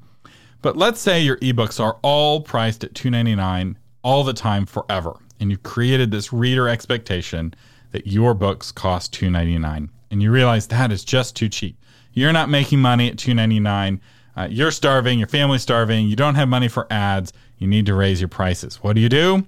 But 0.62 0.76
let's 0.76 1.00
say 1.00 1.20
your 1.20 1.36
ebooks 1.36 1.78
are 1.78 1.98
all 2.02 2.40
priced 2.40 2.82
at 2.82 2.94
$2.99 2.94 3.76
all 4.02 4.24
the 4.24 4.32
time 4.32 4.66
forever, 4.66 5.14
and 5.38 5.50
you've 5.50 5.62
created 5.62 6.10
this 6.10 6.32
reader 6.32 6.68
expectation 6.68 7.54
that 7.92 8.06
your 8.08 8.34
books 8.34 8.72
cost 8.72 9.14
$2.99, 9.14 9.90
and 10.10 10.22
you 10.22 10.30
realize 10.30 10.66
that 10.68 10.92
is 10.92 11.04
just 11.04 11.36
too 11.36 11.48
cheap. 11.48 11.78
You're 12.12 12.32
not 12.32 12.48
making 12.48 12.80
money 12.80 13.08
at 13.08 13.16
$2.99. 13.16 14.00
Uh, 14.36 14.48
you're 14.50 14.70
starving, 14.70 15.18
your 15.18 15.28
family's 15.28 15.62
starving, 15.62 16.08
you 16.08 16.16
don't 16.16 16.34
have 16.34 16.48
money 16.48 16.68
for 16.68 16.86
ads, 16.90 17.32
you 17.58 17.66
need 17.66 17.86
to 17.86 17.94
raise 17.94 18.20
your 18.20 18.28
prices. 18.28 18.76
What 18.76 18.94
do 18.94 19.00
you 19.00 19.08
do? 19.08 19.46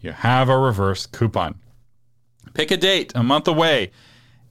You 0.00 0.12
have 0.12 0.48
a 0.48 0.58
reverse 0.58 1.06
coupon. 1.06 1.58
Pick 2.54 2.70
a 2.70 2.76
date 2.76 3.12
a 3.14 3.22
month 3.22 3.46
away 3.46 3.92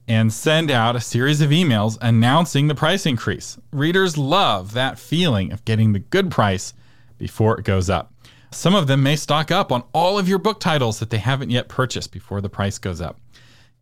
and 0.08 0.32
send 0.32 0.70
out 0.70 0.96
a 0.96 1.00
series 1.00 1.40
of 1.40 1.50
emails 1.50 1.96
announcing 2.00 2.66
the 2.66 2.74
price 2.74 3.06
increase. 3.06 3.58
Readers 3.70 4.18
love 4.18 4.72
that 4.72 4.98
feeling 4.98 5.52
of 5.52 5.64
getting 5.64 5.92
the 5.92 5.98
good 6.00 6.30
price 6.30 6.74
before 7.18 7.58
it 7.58 7.64
goes 7.64 7.88
up. 7.88 8.12
Some 8.50 8.74
of 8.74 8.86
them 8.86 9.02
may 9.02 9.16
stock 9.16 9.50
up 9.50 9.72
on 9.72 9.84
all 9.92 10.18
of 10.18 10.28
your 10.28 10.38
book 10.38 10.60
titles 10.60 10.98
that 10.98 11.10
they 11.10 11.18
haven't 11.18 11.50
yet 11.50 11.68
purchased 11.68 12.12
before 12.12 12.40
the 12.40 12.50
price 12.50 12.78
goes 12.78 13.00
up. 13.00 13.18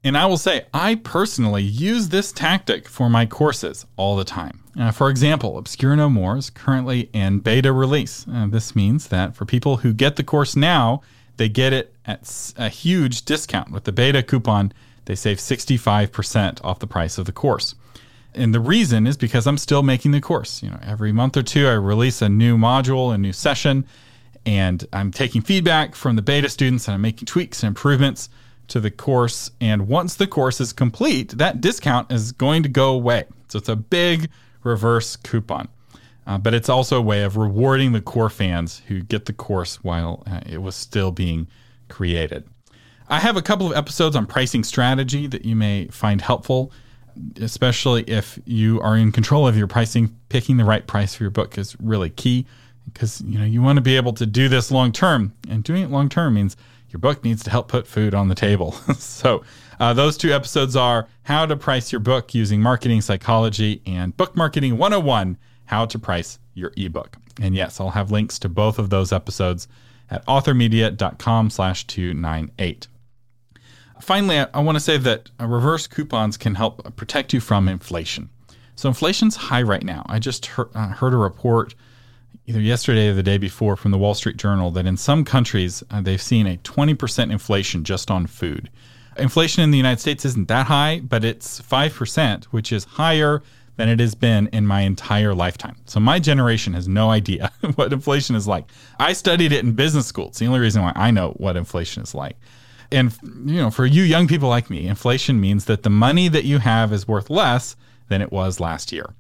And 0.03 0.17
I 0.17 0.27
will 0.27 0.39
say, 0.39 0.65
I 0.73 0.95
personally 0.95 1.63
use 1.63 2.09
this 2.09 2.33
tactic 2.33 2.89
for 2.89 3.11
my 3.11 3.27
courses 3.27 3.85
all 3.97 4.17
the 4.17 4.25
time. 4.25 4.61
Uh, 4.79 4.91
for 4.93 5.11
example, 5.11 5.59
Obscure 5.59 5.95
No 5.95 6.09
More 6.09 6.39
is 6.39 6.49
currently 6.49 7.11
in 7.13 7.41
beta 7.41 7.73
release. 7.73 8.25
Uh, 8.33 8.47
this 8.47 8.75
means 8.75 9.09
that 9.09 9.35
for 9.35 9.45
people 9.45 9.79
who 9.79 9.93
get 9.93 10.17
the 10.17 10.25
course 10.25 10.57
now, 10.57 11.03
they 11.37 11.49
get 11.49 11.73
it 11.73 11.95
at 12.07 12.53
a 12.57 12.71
huge 12.71 13.25
discount. 13.25 13.73
With 13.73 13.85
the 13.85 13.93
beta 13.93 14.23
coupon, 14.23 14.73
they 15.05 15.15
save 15.15 15.37
65% 15.39 16.65
off 16.65 16.79
the 16.79 16.87
price 16.87 17.19
of 17.19 17.27
the 17.27 17.33
course. 17.33 17.75
And 18.35 18.55
the 18.55 18.61
reason 18.61 19.07
is 19.07 19.17
because 19.17 19.47
I'm 19.47 19.59
still 19.59 19.83
making 19.83 20.13
the 20.13 20.21
course. 20.21 20.63
You 20.63 20.71
know, 20.71 20.79
every 20.83 21.13
month 21.13 21.37
or 21.37 21.43
two 21.43 21.67
I 21.67 21.73
release 21.73 22.23
a 22.23 22.29
new 22.29 22.57
module, 22.57 23.13
a 23.13 23.19
new 23.19 23.33
session, 23.33 23.85
and 24.47 24.87
I'm 24.93 25.11
taking 25.11 25.43
feedback 25.43 25.95
from 25.95 26.17
the 26.17 26.23
beta 26.23 26.49
students 26.49 26.89
and 26.89 26.95
I'm 26.95 27.03
making 27.03 27.27
tweaks 27.27 27.63
and 27.63 27.69
improvements 27.69 28.31
to 28.71 28.81
the 28.81 28.91
course. 28.91 29.51
And 29.61 29.89
once 29.89 30.15
the 30.15 30.27
course 30.27 30.61
is 30.61 30.73
complete, 30.73 31.31
that 31.39 31.61
discount 31.61 32.11
is 32.11 32.33
going 32.33 32.63
to 32.63 32.69
go 32.69 32.93
away. 32.93 33.25
So 33.49 33.59
it's 33.59 33.69
a 33.69 33.77
big 33.77 34.31
reverse 34.63 35.17
coupon. 35.17 35.69
Uh, 36.27 36.39
but 36.39 36.55
it's 36.55 36.69
also 36.69 36.99
a 36.99 37.03
way 37.03 37.23
of 37.23 37.37
rewarding 37.37 37.93
the 37.93 38.01
core 38.01 38.31
fans 38.31 38.83
who 38.89 39.03
get 39.03 39.25
the 39.25 39.33
course 39.33 39.83
while 39.83 40.23
uh, 40.27 40.41
it 40.47 40.59
was 40.59 40.77
still 40.77 41.11
being 41.11 41.49
created. 41.89 42.45
I 43.09 43.19
have 43.19 43.37
a 43.37 43.43
couple 43.43 43.67
of 43.67 43.77
episodes 43.77 44.15
on 44.15 44.27
pricing 44.27 44.63
strategy 44.63 45.27
that 45.27 45.45
you 45.45 45.57
may 45.57 45.87
find 45.87 46.21
helpful, 46.21 46.71
especially 47.41 48.05
if 48.05 48.39
you 48.45 48.81
are 48.83 48.97
in 48.97 49.11
control 49.11 49.49
of 49.49 49.57
your 49.57 49.67
pricing. 49.67 50.15
Picking 50.29 50.59
the 50.59 50.65
right 50.65 50.87
price 50.87 51.17
for 51.17 51.25
your 51.25 51.31
book 51.31 51.59
is 51.59 51.77
really 51.81 52.11
key 52.11 52.47
because 52.93 53.21
you 53.23 53.39
know 53.39 53.45
you 53.45 53.63
want 53.63 53.77
to 53.77 53.83
be 53.83 53.97
able 53.97 54.13
to 54.13 54.27
do 54.27 54.49
this 54.49 54.71
long 54.71 54.93
term, 54.93 55.33
and 55.49 55.65
doing 55.65 55.83
it 55.83 55.91
long 55.91 56.09
term 56.09 56.35
means 56.35 56.57
your 56.93 57.01
book 57.01 57.25
needs 57.25 57.43
to 57.45 57.51
help 57.51 57.69
put 57.69 57.87
food 57.87 58.15
on 58.15 58.29
the 58.29 58.35
table. 58.35 58.73
so, 58.99 59.43
uh, 59.79 59.95
those 59.95 60.17
two 60.17 60.33
episodes 60.33 60.77
are 60.77 61.09
How 61.23 61.47
to 61.47 61.57
Price 61.57 61.91
Your 61.91 62.01
Book 62.01 62.35
Using 62.35 62.61
Marketing 62.61 63.01
Psychology 63.01 63.81
and 63.87 64.15
Book 64.17 64.37
Marketing 64.37 64.77
101 64.77 65.39
How 65.65 65.87
to 65.87 65.99
Price 65.99 66.39
Your 66.55 66.73
Ebook. 66.77 67.17
And 67.41 67.55
yes, 67.55 67.81
I'll 67.81 67.91
have 67.91 68.11
links 68.11 68.39
to 68.41 68.49
both 68.49 68.79
of 68.79 68.91
those 68.91 69.13
episodes 69.13 69.69
at 70.11 70.25
authormedia.com 70.27 71.51
slash 71.51 71.87
298. 71.87 72.89
Finally, 74.01 74.41
I, 74.41 74.47
I 74.53 74.61
want 74.61 74.77
to 74.77 74.81
say 74.81 74.99
that 74.99 75.31
uh, 75.41 75.47
reverse 75.47 75.87
coupons 75.87 76.37
can 76.37 76.57
help 76.57 76.97
protect 76.97 77.33
you 77.33 77.41
from 77.41 77.69
inflation. 77.69 78.29
So 78.77 78.89
inflation's 78.89 79.37
high 79.37 79.63
right 79.63 79.85
now. 79.85 80.05
I 80.07 80.19
just 80.19 80.47
heard, 80.47 80.69
uh, 80.75 80.89
heard 80.89 81.15
a 81.15 81.19
report 81.19 81.75
either 82.51 82.61
yesterday 82.61 83.09
or 83.09 83.15
the 83.15 83.23
day 83.23 83.39
before 83.39 83.77
from 83.77 83.93
the 83.93 83.99
Wall 83.99 84.13
Street 84.13 84.37
Journal 84.37 84.73
that 84.73 84.85
in 84.85 84.97
some 84.97 85.25
countries 85.25 85.85
uh, 85.89 86.01
they've 86.01 86.21
seen 86.21 86.49
a 86.49 86.57
20% 86.57 87.31
inflation 87.31 87.85
just 87.85 88.11
on 88.11 88.27
food. 88.27 88.69
Inflation 89.17 89.63
in 89.63 89.71
the 89.71 89.77
United 89.77 90.01
States 90.01 90.25
isn't 90.25 90.49
that 90.49 90.67
high, 90.67 90.99
but 90.99 91.25
it's 91.25 91.63
5%, 91.63 92.45
which 92.47 92.73
is 92.73 92.85
higher 92.85 93.41
than 93.77 93.89
it 93.89 94.01
has 94.01 94.17
been 94.17 94.49
in 94.49 94.67
my 94.67 94.81
entire 94.81 95.33
lifetime. 95.33 95.77
So 95.85 96.01
my 96.01 96.19
generation 96.19 96.73
has 96.73 96.89
no 96.89 97.11
idea 97.11 97.53
what 97.77 97.93
inflation 97.93 98.35
is 98.35 98.49
like. 98.49 98.65
I 98.99 99.13
studied 99.13 99.53
it 99.53 99.65
in 99.65 99.75
business 99.75 100.09
school. 100.09 100.29
It's 100.29 100.41
the 100.41 100.47
only 100.47 100.59
reason 100.59 100.83
why 100.83 100.93
I 100.97 101.13
know 101.13 101.31
what 101.37 101.57
inflation 101.57 102.03
is 102.03 102.17
like. 102.17 102.37
And 102.91 103.17
you 103.23 103.63
know, 103.63 103.71
for 103.71 103.87
you 103.87 104.03
young 104.03 104.27
people 104.27 104.49
like 104.49 104.71
me, 104.71 104.89
inflation 104.89 105.41
means 105.41 105.67
that 105.67 105.85
the 105.85 105.91
money 105.91 106.27
that 106.27 106.45
you 106.45 106.59
have 106.59 106.93
is 106.93 107.07
worth 107.07 107.31
less 107.31 107.77
than 108.09 108.21
it 108.21 108.33
was 108.33 108.59
last 108.59 108.91
year. 108.91 109.15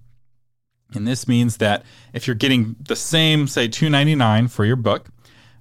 And 0.94 1.06
this 1.06 1.28
means 1.28 1.58
that 1.58 1.84
if 2.12 2.26
you're 2.26 2.34
getting 2.34 2.76
the 2.80 2.96
same, 2.96 3.46
say, 3.46 3.68
$2.99 3.68 4.50
for 4.50 4.64
your 4.64 4.76
book, 4.76 5.08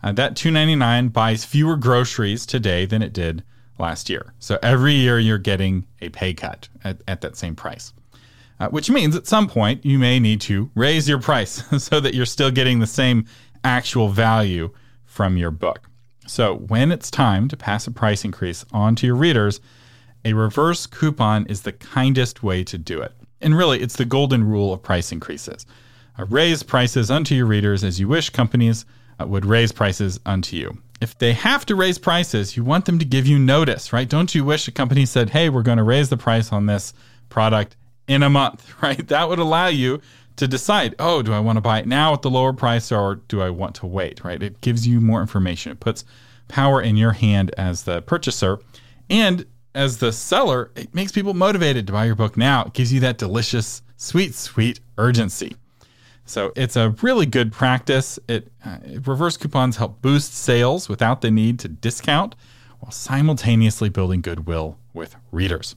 uh, 0.01 0.11
that 0.13 0.35
$2.99 0.35 1.13
buys 1.13 1.45
fewer 1.45 1.75
groceries 1.75 2.45
today 2.45 2.85
than 2.85 3.01
it 3.01 3.13
did 3.13 3.43
last 3.77 4.09
year. 4.09 4.33
So 4.39 4.57
every 4.61 4.93
year 4.93 5.19
you're 5.19 5.37
getting 5.37 5.85
a 6.01 6.09
pay 6.09 6.33
cut 6.33 6.67
at, 6.83 7.01
at 7.07 7.21
that 7.21 7.37
same 7.37 7.55
price, 7.55 7.93
uh, 8.59 8.69
which 8.69 8.89
means 8.89 9.15
at 9.15 9.27
some 9.27 9.47
point 9.47 9.85
you 9.85 9.99
may 9.99 10.19
need 10.19 10.41
to 10.41 10.69
raise 10.75 11.07
your 11.07 11.19
price 11.19 11.63
so 11.83 11.99
that 11.99 12.13
you're 12.13 12.25
still 12.25 12.51
getting 12.51 12.79
the 12.79 12.87
same 12.87 13.25
actual 13.63 14.09
value 14.09 14.71
from 15.05 15.37
your 15.37 15.51
book. 15.51 15.89
So 16.27 16.55
when 16.55 16.91
it's 16.91 17.09
time 17.09 17.47
to 17.47 17.57
pass 17.57 17.87
a 17.87 17.91
price 17.91 18.23
increase 18.23 18.63
on 18.71 18.95
to 18.97 19.07
your 19.07 19.15
readers, 19.15 19.59
a 20.23 20.33
reverse 20.33 20.85
coupon 20.85 21.45
is 21.47 21.61
the 21.61 21.71
kindest 21.71 22.43
way 22.43 22.63
to 22.65 22.77
do 22.77 23.01
it. 23.01 23.13
And 23.41 23.57
really, 23.57 23.81
it's 23.81 23.95
the 23.95 24.05
golden 24.05 24.43
rule 24.43 24.73
of 24.73 24.83
price 24.83 25.11
increases. 25.11 25.65
Uh, 26.17 26.25
raise 26.25 26.63
prices 26.63 27.09
unto 27.09 27.35
your 27.35 27.45
readers 27.45 27.83
as 27.83 27.99
you 27.99 28.07
wish 28.07 28.29
companies 28.29 28.85
uh, 29.19 29.25
would 29.25 29.45
raise 29.45 29.71
prices 29.71 30.19
unto 30.25 30.55
you. 30.55 30.77
If 31.01 31.17
they 31.17 31.33
have 31.33 31.65
to 31.67 31.75
raise 31.75 31.97
prices, 31.97 32.57
you 32.57 32.63
want 32.63 32.85
them 32.85 32.99
to 32.99 33.05
give 33.05 33.25
you 33.25 33.39
notice, 33.39 33.93
right? 33.93 34.07
Don't 34.07 34.35
you 34.35 34.43
wish 34.43 34.67
a 34.67 34.71
company 34.71 35.05
said, 35.05 35.29
hey, 35.29 35.49
we're 35.49 35.63
going 35.63 35.77
to 35.77 35.83
raise 35.83 36.09
the 36.09 36.17
price 36.17 36.51
on 36.51 36.65
this 36.65 36.93
product 37.29 37.77
in 38.07 38.23
a 38.23 38.29
month, 38.29 38.73
right? 38.81 39.07
That 39.07 39.29
would 39.29 39.39
allow 39.39 39.67
you 39.67 40.01
to 40.35 40.47
decide, 40.47 40.95
oh, 40.99 41.21
do 41.21 41.33
I 41.33 41.39
want 41.39 41.57
to 41.57 41.61
buy 41.61 41.79
it 41.79 41.87
now 41.87 42.13
at 42.13 42.21
the 42.21 42.29
lower 42.29 42.53
price 42.53 42.91
or 42.91 43.15
do 43.27 43.41
I 43.41 43.49
want 43.49 43.75
to 43.75 43.85
wait, 43.85 44.23
right? 44.23 44.41
It 44.41 44.61
gives 44.61 44.87
you 44.87 45.01
more 45.01 45.21
information. 45.21 45.73
It 45.73 45.79
puts 45.79 46.05
power 46.47 46.81
in 46.81 46.97
your 46.97 47.11
hand 47.11 47.53
as 47.57 47.83
the 47.83 48.01
purchaser. 48.01 48.59
And 49.09 49.45
as 49.75 49.97
the 49.97 50.11
seller, 50.11 50.71
it 50.75 50.93
makes 50.93 51.11
people 51.11 51.33
motivated 51.33 51.87
to 51.87 51.93
buy 51.93 52.05
your 52.05 52.15
book 52.15 52.37
now. 52.37 52.65
It 52.65 52.73
gives 52.73 52.91
you 52.91 52.99
that 53.01 53.17
delicious, 53.17 53.81
sweet, 53.97 54.33
sweet 54.35 54.79
urgency. 54.97 55.55
So 56.25 56.51
it's 56.55 56.75
a 56.75 56.91
really 57.01 57.25
good 57.25 57.51
practice. 57.51 58.19
It 58.27 58.51
uh, 58.63 58.77
reverse 59.03 59.35
coupons 59.37 59.77
help 59.77 60.01
boost 60.01 60.33
sales 60.33 60.87
without 60.87 61.21
the 61.21 61.31
need 61.31 61.59
to 61.59 61.67
discount 61.67 62.35
while 62.79 62.91
simultaneously 62.91 63.89
building 63.89 64.21
goodwill 64.21 64.77
with 64.93 65.15
readers. 65.31 65.75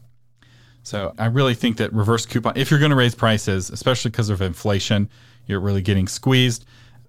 So 0.82 1.14
I 1.18 1.26
really 1.26 1.54
think 1.54 1.76
that 1.76 1.92
reverse 1.92 2.26
coupon, 2.26 2.56
if 2.56 2.70
you're 2.70 2.80
going 2.80 2.90
to 2.90 2.96
raise 2.96 3.14
prices, 3.14 3.70
especially 3.70 4.10
because 4.10 4.30
of 4.30 4.42
inflation, 4.42 5.08
you're 5.46 5.60
really 5.60 5.82
getting 5.82 6.08
squeezed, 6.08 6.64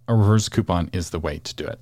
a 0.07 0.13
reverse 0.13 0.47
coupon 0.47 0.89
is 0.93 1.09
the 1.09 1.19
way 1.19 1.39
to 1.39 1.55
do 1.55 1.65
it. 1.65 1.79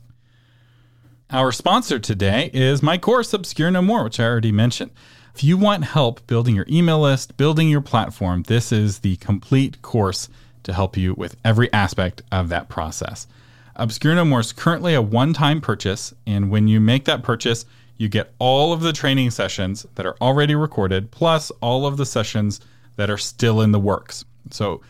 Our 1.34 1.54
sponsor 1.54 1.98
today 1.98 2.52
is 2.54 2.84
my 2.84 2.98
course, 2.98 3.34
Obscure 3.34 3.72
No 3.72 3.82
More, 3.82 4.04
which 4.04 4.20
I 4.20 4.26
already 4.26 4.52
mentioned. 4.52 4.92
If 5.34 5.46
you 5.46 5.56
want 5.56 5.86
help 5.86 6.28
building 6.28 6.58
your 6.58 6.66
email 6.70 7.00
list, 7.00 7.38
building 7.38 7.70
your 7.70 7.80
platform, 7.80 8.44
this 8.44 8.74
is 8.74 9.00
the 9.00 9.16
complete 9.16 9.82
course 9.82 10.28
to 10.64 10.74
help 10.74 10.98
you 10.98 11.14
with 11.14 11.38
every 11.46 11.72
aspect 11.72 12.22
of 12.34 12.50
that 12.50 12.68
process. 12.68 13.28
Obscure 13.78 14.14
No 14.14 14.26
More 14.26 14.42
is 14.42 14.52
currently 14.52 14.94
a 14.94 15.02
one 15.02 15.32
time 15.32 15.62
purchase, 15.62 16.14
and 16.28 16.52
when 16.52 16.68
you 16.68 16.82
make 16.82 17.06
that 17.06 17.24
purchase, 17.24 17.66
you 17.96 18.10
get 18.10 18.34
all 18.38 18.74
of 18.74 18.82
the 18.82 18.92
training 18.92 19.32
sessions 19.32 19.86
that 19.96 20.06
are 20.06 20.18
already 20.20 20.54
recorded, 20.54 21.12
plus 21.12 21.50
all 21.62 21.86
of 21.86 21.96
the 21.96 22.06
sessions 22.06 22.60
that 22.98 23.10
are 23.10 23.18
still 23.18 23.62
in 23.62 23.72
the 23.72 23.80
works. 23.80 24.26
So, 24.50 24.82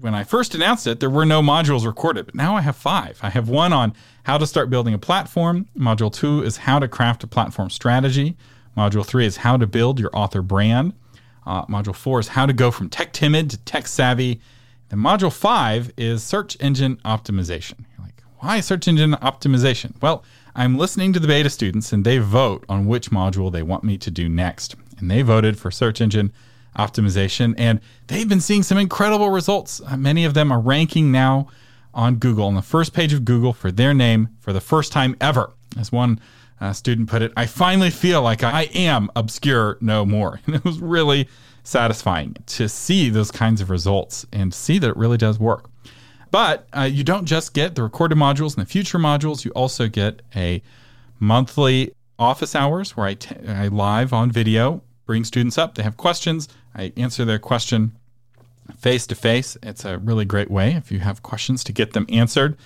when 0.00 0.14
I 0.14 0.24
first 0.24 0.54
announced 0.54 0.86
it, 0.86 1.00
there 1.00 1.10
were 1.10 1.26
no 1.26 1.42
modules 1.42 1.84
recorded, 1.84 2.26
but 2.26 2.34
now 2.34 2.56
I 2.56 2.62
have 2.62 2.76
five. 2.76 3.18
I 3.22 3.30
have 3.30 3.48
one 3.48 3.72
on 3.72 3.94
how 4.24 4.38
to 4.38 4.46
start 4.46 4.70
building 4.70 4.94
a 4.94 4.98
platform. 4.98 5.66
Module 5.76 6.12
two 6.12 6.42
is 6.42 6.56
how 6.58 6.78
to 6.78 6.88
craft 6.88 7.24
a 7.24 7.26
platform 7.26 7.70
strategy. 7.70 8.36
Module 8.76 9.04
three 9.04 9.26
is 9.26 9.38
how 9.38 9.56
to 9.56 9.66
build 9.66 10.00
your 10.00 10.10
author 10.14 10.42
brand. 10.42 10.94
Uh, 11.44 11.66
module 11.66 11.94
four 11.94 12.20
is 12.20 12.28
how 12.28 12.46
to 12.46 12.52
go 12.52 12.70
from 12.70 12.88
tech 12.88 13.12
timid 13.12 13.50
to 13.50 13.58
tech 13.58 13.86
savvy. 13.86 14.40
And 14.90 15.00
module 15.00 15.32
five 15.32 15.92
is 15.96 16.22
search 16.22 16.56
engine 16.60 16.96
optimization. 17.04 17.80
You're 17.96 18.06
like, 18.06 18.22
why 18.38 18.60
search 18.60 18.88
engine 18.88 19.12
optimization? 19.12 20.00
Well, 20.00 20.24
I'm 20.54 20.78
listening 20.78 21.12
to 21.14 21.20
the 21.20 21.28
beta 21.28 21.50
students 21.50 21.92
and 21.92 22.04
they 22.04 22.18
vote 22.18 22.64
on 22.68 22.86
which 22.86 23.10
module 23.10 23.52
they 23.52 23.62
want 23.62 23.84
me 23.84 23.98
to 23.98 24.10
do 24.10 24.28
next. 24.28 24.74
And 24.98 25.10
they 25.10 25.22
voted 25.22 25.58
for 25.58 25.70
search 25.70 26.00
engine 26.00 26.32
optimization 26.76 27.54
and 27.58 27.80
they've 28.06 28.28
been 28.28 28.40
seeing 28.40 28.62
some 28.62 28.78
incredible 28.78 29.30
results. 29.30 29.80
Uh, 29.86 29.96
many 29.96 30.24
of 30.24 30.34
them 30.34 30.50
are 30.50 30.60
ranking 30.60 31.12
now 31.12 31.48
on 31.94 32.16
Google, 32.16 32.46
on 32.46 32.54
the 32.54 32.62
first 32.62 32.94
page 32.94 33.12
of 33.12 33.24
Google 33.24 33.52
for 33.52 33.70
their 33.70 33.92
name 33.92 34.30
for 34.40 34.52
the 34.52 34.60
first 34.60 34.92
time 34.92 35.16
ever. 35.20 35.52
As 35.78 35.92
one 35.92 36.20
uh, 36.60 36.72
student 36.72 37.08
put 37.08 37.22
it, 37.22 37.32
I 37.36 37.46
finally 37.46 37.90
feel 37.90 38.22
like 38.22 38.42
I 38.42 38.62
am 38.74 39.10
obscure 39.16 39.78
no 39.80 40.06
more. 40.06 40.40
And 40.46 40.56
it 40.56 40.64
was 40.64 40.80
really 40.80 41.28
satisfying 41.64 42.36
to 42.46 42.68
see 42.68 43.08
those 43.08 43.30
kinds 43.30 43.60
of 43.60 43.70
results 43.70 44.26
and 44.32 44.52
see 44.52 44.78
that 44.78 44.90
it 44.90 44.96
really 44.96 45.18
does 45.18 45.38
work. 45.38 45.70
But 46.30 46.66
uh, 46.72 46.82
you 46.82 47.04
don't 47.04 47.26
just 47.26 47.52
get 47.52 47.74
the 47.74 47.82
recorded 47.82 48.16
modules 48.16 48.56
and 48.56 48.66
the 48.66 48.70
future 48.70 48.98
modules, 48.98 49.44
you 49.44 49.50
also 49.52 49.86
get 49.86 50.22
a 50.34 50.62
monthly 51.20 51.92
office 52.18 52.54
hours 52.54 52.96
where 52.96 53.06
I, 53.06 53.14
t- 53.14 53.36
I 53.46 53.68
live 53.68 54.12
on 54.12 54.30
video, 54.30 54.82
bring 55.04 55.24
students 55.24 55.58
up. 55.58 55.74
They 55.74 55.82
have 55.82 55.96
questions, 55.96 56.48
I 56.74 56.92
answer 56.96 57.24
their 57.24 57.38
question 57.38 57.96
face 58.78 59.06
to 59.08 59.14
face. 59.14 59.56
It's 59.62 59.84
a 59.84 59.98
really 59.98 60.24
great 60.24 60.50
way 60.50 60.72
if 60.72 60.90
you 60.90 61.00
have 61.00 61.22
questions 61.22 61.64
to 61.64 61.72
get 61.72 61.92
them 61.92 62.06
answered. 62.08 62.56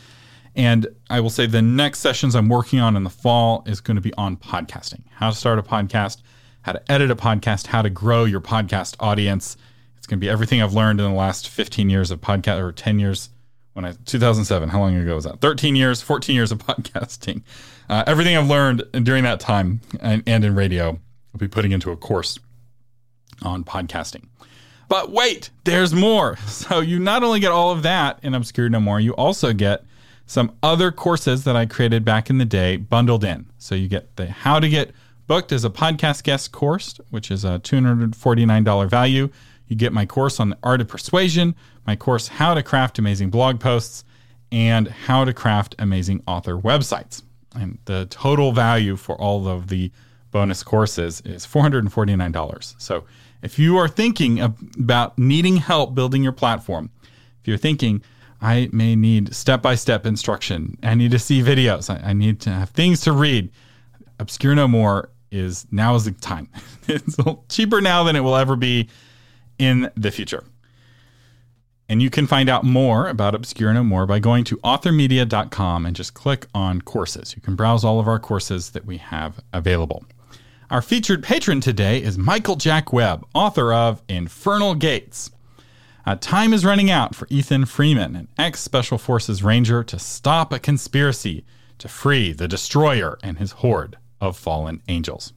And 0.54 0.86
I 1.10 1.20
will 1.20 1.30
say 1.30 1.46
the 1.46 1.62
next 1.62 1.98
sessions 1.98 2.34
I'm 2.34 2.48
working 2.48 2.80
on 2.80 2.96
in 2.96 3.04
the 3.04 3.10
fall 3.10 3.62
is 3.66 3.80
going 3.80 3.96
to 3.96 4.00
be 4.00 4.14
on 4.14 4.36
podcasting 4.36 5.02
how 5.10 5.30
to 5.30 5.36
start 5.36 5.58
a 5.58 5.62
podcast, 5.62 6.22
how 6.62 6.72
to 6.72 6.92
edit 6.92 7.10
a 7.10 7.16
podcast, 7.16 7.66
how 7.66 7.82
to 7.82 7.90
grow 7.90 8.24
your 8.24 8.40
podcast 8.40 8.96
audience. 9.00 9.56
It's 9.98 10.06
going 10.06 10.18
to 10.18 10.24
be 10.24 10.30
everything 10.30 10.62
I've 10.62 10.72
learned 10.72 11.00
in 11.00 11.10
the 11.10 11.16
last 11.16 11.48
15 11.48 11.90
years 11.90 12.10
of 12.10 12.20
podcast 12.20 12.60
or 12.60 12.72
10 12.72 12.98
years 12.98 13.30
when 13.74 13.84
I 13.84 13.92
2007. 14.06 14.70
How 14.70 14.80
long 14.80 14.96
ago 14.96 15.16
was 15.16 15.24
that? 15.24 15.40
13 15.40 15.76
years, 15.76 16.00
14 16.00 16.34
years 16.34 16.52
of 16.52 16.58
podcasting. 16.66 17.42
Uh, 17.90 18.04
everything 18.06 18.36
I've 18.36 18.48
learned 18.48 18.84
during 19.04 19.24
that 19.24 19.40
time 19.40 19.82
and, 20.00 20.22
and 20.26 20.42
in 20.42 20.54
radio, 20.54 20.98
I'll 21.34 21.38
be 21.38 21.48
putting 21.48 21.72
into 21.72 21.90
a 21.90 21.96
course 21.96 22.38
on 23.42 23.64
podcasting. 23.64 24.24
But 24.88 25.10
wait, 25.10 25.50
there's 25.64 25.94
more. 25.94 26.36
So 26.46 26.80
you 26.80 26.98
not 26.98 27.22
only 27.22 27.40
get 27.40 27.52
all 27.52 27.70
of 27.70 27.82
that 27.82 28.18
in 28.22 28.34
Obscure 28.34 28.68
No 28.68 28.80
More, 28.80 28.98
you 28.98 29.12
also 29.14 29.52
get 29.52 29.84
some 30.26 30.52
other 30.62 30.90
courses 30.90 31.44
that 31.44 31.54
I 31.54 31.66
created 31.66 32.04
back 32.04 32.28
in 32.30 32.38
the 32.38 32.44
day 32.44 32.76
bundled 32.76 33.22
in. 33.22 33.46
So 33.58 33.74
you 33.74 33.88
get 33.88 34.16
the 34.16 34.26
How 34.26 34.58
to 34.58 34.68
Get 34.68 34.92
Booked 35.26 35.52
as 35.52 35.64
a 35.64 35.70
Podcast 35.70 36.24
Guest 36.24 36.52
course, 36.52 37.00
which 37.10 37.30
is 37.30 37.44
a 37.44 37.60
$249 37.60 38.88
value. 38.88 39.28
You 39.68 39.76
get 39.76 39.92
my 39.92 40.06
course 40.06 40.40
on 40.40 40.50
the 40.50 40.58
art 40.62 40.80
of 40.80 40.88
persuasion, 40.88 41.54
my 41.86 41.96
course 41.96 42.28
How 42.28 42.54
to 42.54 42.62
Craft 42.62 42.98
Amazing 42.98 43.30
Blog 43.30 43.60
Posts, 43.60 44.04
and 44.50 44.88
How 44.88 45.24
to 45.24 45.32
Craft 45.32 45.74
Amazing 45.78 46.22
Author 46.26 46.56
Websites. 46.56 47.22
And 47.54 47.78
the 47.84 48.06
total 48.10 48.52
value 48.52 48.96
for 48.96 49.16
all 49.20 49.48
of 49.48 49.68
the 49.68 49.90
bonus 50.30 50.62
courses 50.62 51.20
is 51.22 51.46
$449. 51.46 52.74
So 52.78 53.04
if 53.42 53.58
you 53.58 53.76
are 53.76 53.88
thinking 53.88 54.40
about 54.40 55.18
needing 55.18 55.56
help 55.56 55.94
building 55.94 56.22
your 56.22 56.32
platform, 56.32 56.90
if 57.40 57.48
you're 57.48 57.56
thinking, 57.56 58.02
I 58.40 58.68
may 58.72 58.96
need 58.96 59.34
step 59.34 59.62
by 59.62 59.74
step 59.74 60.06
instruction, 60.06 60.76
I 60.82 60.94
need 60.94 61.10
to 61.12 61.18
see 61.18 61.42
videos, 61.42 61.88
I, 62.04 62.12
need 62.12 62.40
to 62.40 62.50
have 62.50 62.70
things 62.70 63.00
to 63.02 63.12
read, 63.12 63.50
Obscure 64.18 64.54
No 64.54 64.68
More 64.68 65.10
is 65.30 65.66
now 65.70 65.94
is 65.94 66.04
the 66.04 66.12
time. 66.12 66.48
it's 66.88 67.16
cheaper 67.48 67.80
now 67.80 68.04
than 68.04 68.16
it 68.16 68.20
will 68.20 68.36
ever 68.36 68.56
be 68.56 68.88
in 69.58 69.90
the 69.96 70.10
future. 70.10 70.44
And 71.88 72.02
you 72.02 72.10
can 72.10 72.26
find 72.26 72.48
out 72.48 72.64
more 72.64 73.08
about 73.08 73.34
Obscure 73.34 73.72
No 73.72 73.84
More 73.84 74.06
by 74.06 74.18
going 74.18 74.44
to 74.44 74.56
authormedia.com 74.58 75.86
and 75.86 75.94
just 75.94 76.14
click 76.14 76.46
on 76.54 76.82
courses. 76.82 77.34
You 77.36 77.42
can 77.42 77.54
browse 77.54 77.84
all 77.84 78.00
of 78.00 78.08
our 78.08 78.18
courses 78.18 78.70
that 78.70 78.84
we 78.84 78.96
have 78.98 79.40
available. 79.52 80.04
Our 80.68 80.82
featured 80.82 81.22
patron 81.22 81.60
today 81.60 82.02
is 82.02 82.18
Michael 82.18 82.56
Jack 82.56 82.92
Webb, 82.92 83.24
author 83.34 83.72
of 83.72 84.02
Infernal 84.08 84.74
Gates. 84.74 85.30
Uh, 86.04 86.16
time 86.16 86.52
is 86.52 86.64
running 86.64 86.90
out 86.90 87.14
for 87.14 87.28
Ethan 87.30 87.66
Freeman, 87.66 88.16
an 88.16 88.28
ex 88.36 88.60
Special 88.60 88.98
Forces 88.98 89.44
Ranger, 89.44 89.84
to 89.84 89.96
stop 89.96 90.52
a 90.52 90.58
conspiracy 90.58 91.44
to 91.78 91.86
free 91.86 92.32
the 92.32 92.48
Destroyer 92.48 93.16
and 93.22 93.38
his 93.38 93.52
horde 93.52 93.96
of 94.20 94.36
fallen 94.36 94.82
angels. 94.88 95.32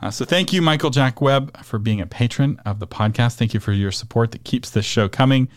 Uh, 0.00 0.12
so 0.12 0.24
thank 0.24 0.52
you, 0.52 0.62
Michael 0.62 0.90
Jack 0.90 1.20
Webb, 1.20 1.64
for 1.64 1.80
being 1.80 2.00
a 2.00 2.06
patron 2.06 2.60
of 2.64 2.78
the 2.78 2.86
podcast. 2.86 3.34
Thank 3.34 3.52
you 3.52 3.58
for 3.58 3.72
your 3.72 3.90
support 3.90 4.30
that 4.30 4.44
keeps 4.44 4.70
this 4.70 4.86
show 4.86 5.08
coming 5.08 5.48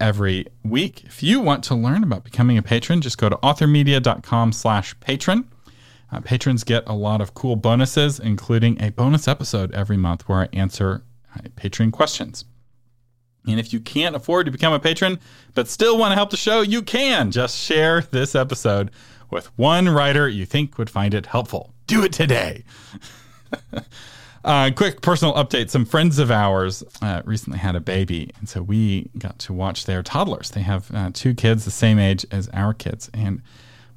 every 0.00 0.46
week. 0.64 1.04
If 1.04 1.22
you 1.22 1.38
want 1.40 1.62
to 1.64 1.76
learn 1.76 2.02
about 2.02 2.24
becoming 2.24 2.58
a 2.58 2.62
patron, 2.62 3.02
just 3.02 3.18
go 3.18 3.28
to 3.28 3.36
authormedia.com 3.36 4.50
slash 4.50 4.98
patron. 4.98 5.48
Uh, 6.10 6.20
patrons 6.20 6.64
get 6.64 6.84
a 6.86 6.94
lot 6.94 7.20
of 7.20 7.34
cool 7.34 7.56
bonuses, 7.56 8.20
including 8.20 8.80
a 8.80 8.90
bonus 8.90 9.26
episode 9.26 9.72
every 9.74 9.96
month 9.96 10.28
where 10.28 10.40
I 10.40 10.48
answer 10.52 11.02
uh, 11.34 11.40
patron 11.56 11.90
questions. 11.90 12.44
And 13.46 13.60
if 13.60 13.72
you 13.72 13.80
can't 13.80 14.16
afford 14.16 14.46
to 14.46 14.52
become 14.52 14.72
a 14.72 14.80
patron, 14.80 15.20
but 15.54 15.68
still 15.68 15.98
want 15.98 16.12
to 16.12 16.16
help 16.16 16.30
the 16.30 16.36
show, 16.36 16.62
you 16.62 16.82
can. 16.82 17.30
Just 17.30 17.56
share 17.56 18.02
this 18.02 18.34
episode 18.34 18.90
with 19.30 19.46
one 19.56 19.88
writer 19.88 20.28
you 20.28 20.46
think 20.46 20.78
would 20.78 20.90
find 20.90 21.14
it 21.14 21.26
helpful. 21.26 21.72
Do 21.86 22.02
it 22.04 22.12
today. 22.12 22.64
uh, 24.44 24.70
quick 24.74 25.00
personal 25.00 25.34
update 25.34 25.70
some 25.70 25.84
friends 25.84 26.18
of 26.18 26.30
ours 26.30 26.82
uh, 27.02 27.22
recently 27.24 27.58
had 27.58 27.76
a 27.76 27.80
baby, 27.80 28.32
and 28.38 28.48
so 28.48 28.62
we 28.62 29.10
got 29.18 29.38
to 29.40 29.52
watch 29.52 29.86
their 29.86 30.02
toddlers. 30.02 30.50
They 30.50 30.62
have 30.62 30.92
uh, 30.92 31.10
two 31.12 31.34
kids 31.34 31.64
the 31.64 31.70
same 31.70 31.98
age 31.98 32.26
as 32.32 32.48
our 32.52 32.74
kids, 32.74 33.10
and 33.14 33.42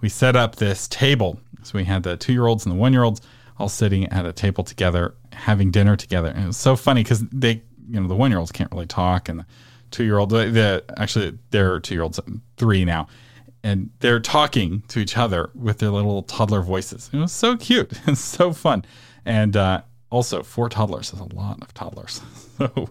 we 0.01 0.09
set 0.09 0.35
up 0.35 0.57
this 0.57 0.87
table. 0.87 1.39
So 1.63 1.77
we 1.77 1.83
had 1.85 2.03
the 2.03 2.17
two 2.17 2.33
year 2.33 2.45
olds 2.45 2.65
and 2.65 2.75
the 2.75 2.79
one 2.79 2.93
year 2.93 3.03
olds 3.03 3.21
all 3.57 3.69
sitting 3.69 4.05
at 4.07 4.25
a 4.25 4.33
table 4.33 4.63
together, 4.63 5.15
having 5.33 5.71
dinner 5.71 5.95
together. 5.95 6.29
And 6.29 6.43
it 6.43 6.47
was 6.47 6.57
so 6.57 6.75
funny 6.75 7.03
because 7.03 7.21
they, 7.29 7.61
you 7.89 7.99
know, 7.99 8.07
the 8.07 8.15
one 8.15 8.31
year 8.31 8.39
olds 8.39 8.51
can't 8.51 8.71
really 8.71 8.85
talk, 8.85 9.27
and 9.29 9.39
the 9.39 9.45
two 9.91 10.03
year 10.03 10.17
old, 10.17 10.29
the, 10.29 10.83
actually, 10.97 11.37
they're 11.51 11.79
two 11.79 11.95
year 11.95 12.03
olds, 12.03 12.19
three 12.57 12.85
now 12.85 13.07
and 13.63 13.89
they're 13.99 14.19
talking 14.19 14.83
to 14.87 14.99
each 14.99 15.17
other 15.17 15.49
with 15.53 15.79
their 15.79 15.89
little 15.89 16.23
toddler 16.23 16.61
voices. 16.61 17.09
It 17.11 17.17
was 17.17 17.31
so 17.31 17.57
cute 17.57 17.91
and 18.07 18.17
so 18.17 18.53
fun. 18.53 18.85
And 19.25 19.55
uh, 19.55 19.81
also, 20.09 20.43
four 20.43 20.69
toddlers 20.69 21.13
is 21.13 21.19
a 21.19 21.35
lot 21.35 21.61
of 21.61 21.73
toddlers. 21.73 22.21
so, 22.57 22.89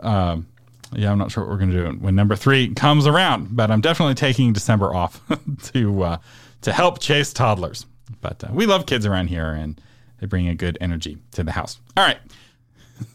um, 0.00 0.46
yeah, 0.94 1.10
I'm 1.10 1.18
not 1.18 1.30
sure 1.30 1.44
what 1.44 1.50
we're 1.50 1.58
going 1.58 1.70
to 1.70 1.92
do 1.92 1.98
when 1.98 2.14
number 2.14 2.36
three 2.36 2.74
comes 2.74 3.06
around, 3.06 3.56
but 3.56 3.70
I'm 3.70 3.80
definitely 3.80 4.14
taking 4.14 4.52
December 4.52 4.94
off 4.94 5.20
to 5.72 6.02
uh, 6.02 6.16
to 6.62 6.72
help 6.72 7.00
chase 7.00 7.32
toddlers. 7.32 7.86
But 8.20 8.44
uh, 8.44 8.48
we 8.52 8.66
love 8.66 8.86
kids 8.86 9.06
around 9.06 9.28
here, 9.28 9.50
and 9.50 9.80
they 10.20 10.26
bring 10.26 10.48
a 10.48 10.54
good 10.54 10.78
energy 10.80 11.18
to 11.32 11.42
the 11.42 11.52
house. 11.52 11.80
All 11.96 12.04
right. 12.04 12.18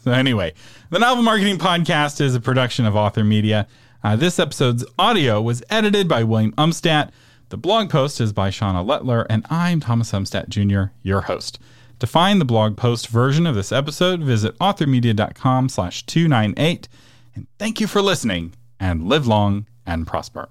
So 0.04 0.12
anyway, 0.12 0.52
the 0.90 0.98
Novel 0.98 1.22
Marketing 1.22 1.56
Podcast 1.56 2.20
is 2.20 2.34
a 2.34 2.40
production 2.40 2.84
of 2.84 2.94
Author 2.94 3.24
Media. 3.24 3.66
Uh, 4.04 4.16
this 4.16 4.38
episode's 4.38 4.84
audio 4.98 5.40
was 5.40 5.62
edited 5.70 6.06
by 6.06 6.24
William 6.24 6.52
Umstattd. 6.52 7.10
The 7.48 7.56
blog 7.56 7.88
post 7.88 8.20
is 8.20 8.34
by 8.34 8.50
Shauna 8.50 8.86
Lettler, 8.86 9.26
and 9.30 9.46
I'm 9.48 9.80
Thomas 9.80 10.12
Umstattd 10.12 10.50
Jr., 10.50 10.92
your 11.02 11.22
host. 11.22 11.58
To 12.00 12.06
find 12.06 12.38
the 12.38 12.44
blog 12.44 12.76
post 12.76 13.08
version 13.08 13.46
of 13.46 13.54
this 13.54 13.72
episode, 13.72 14.20
visit 14.20 14.58
authormedia.com 14.58 15.70
slash 15.70 16.04
298. 16.04 16.86
And 17.34 17.46
thank 17.58 17.80
you 17.80 17.86
for 17.86 18.02
listening, 18.02 18.52
and 18.78 19.08
live 19.08 19.26
long 19.26 19.66
and 19.86 20.06
prosper. 20.06 20.48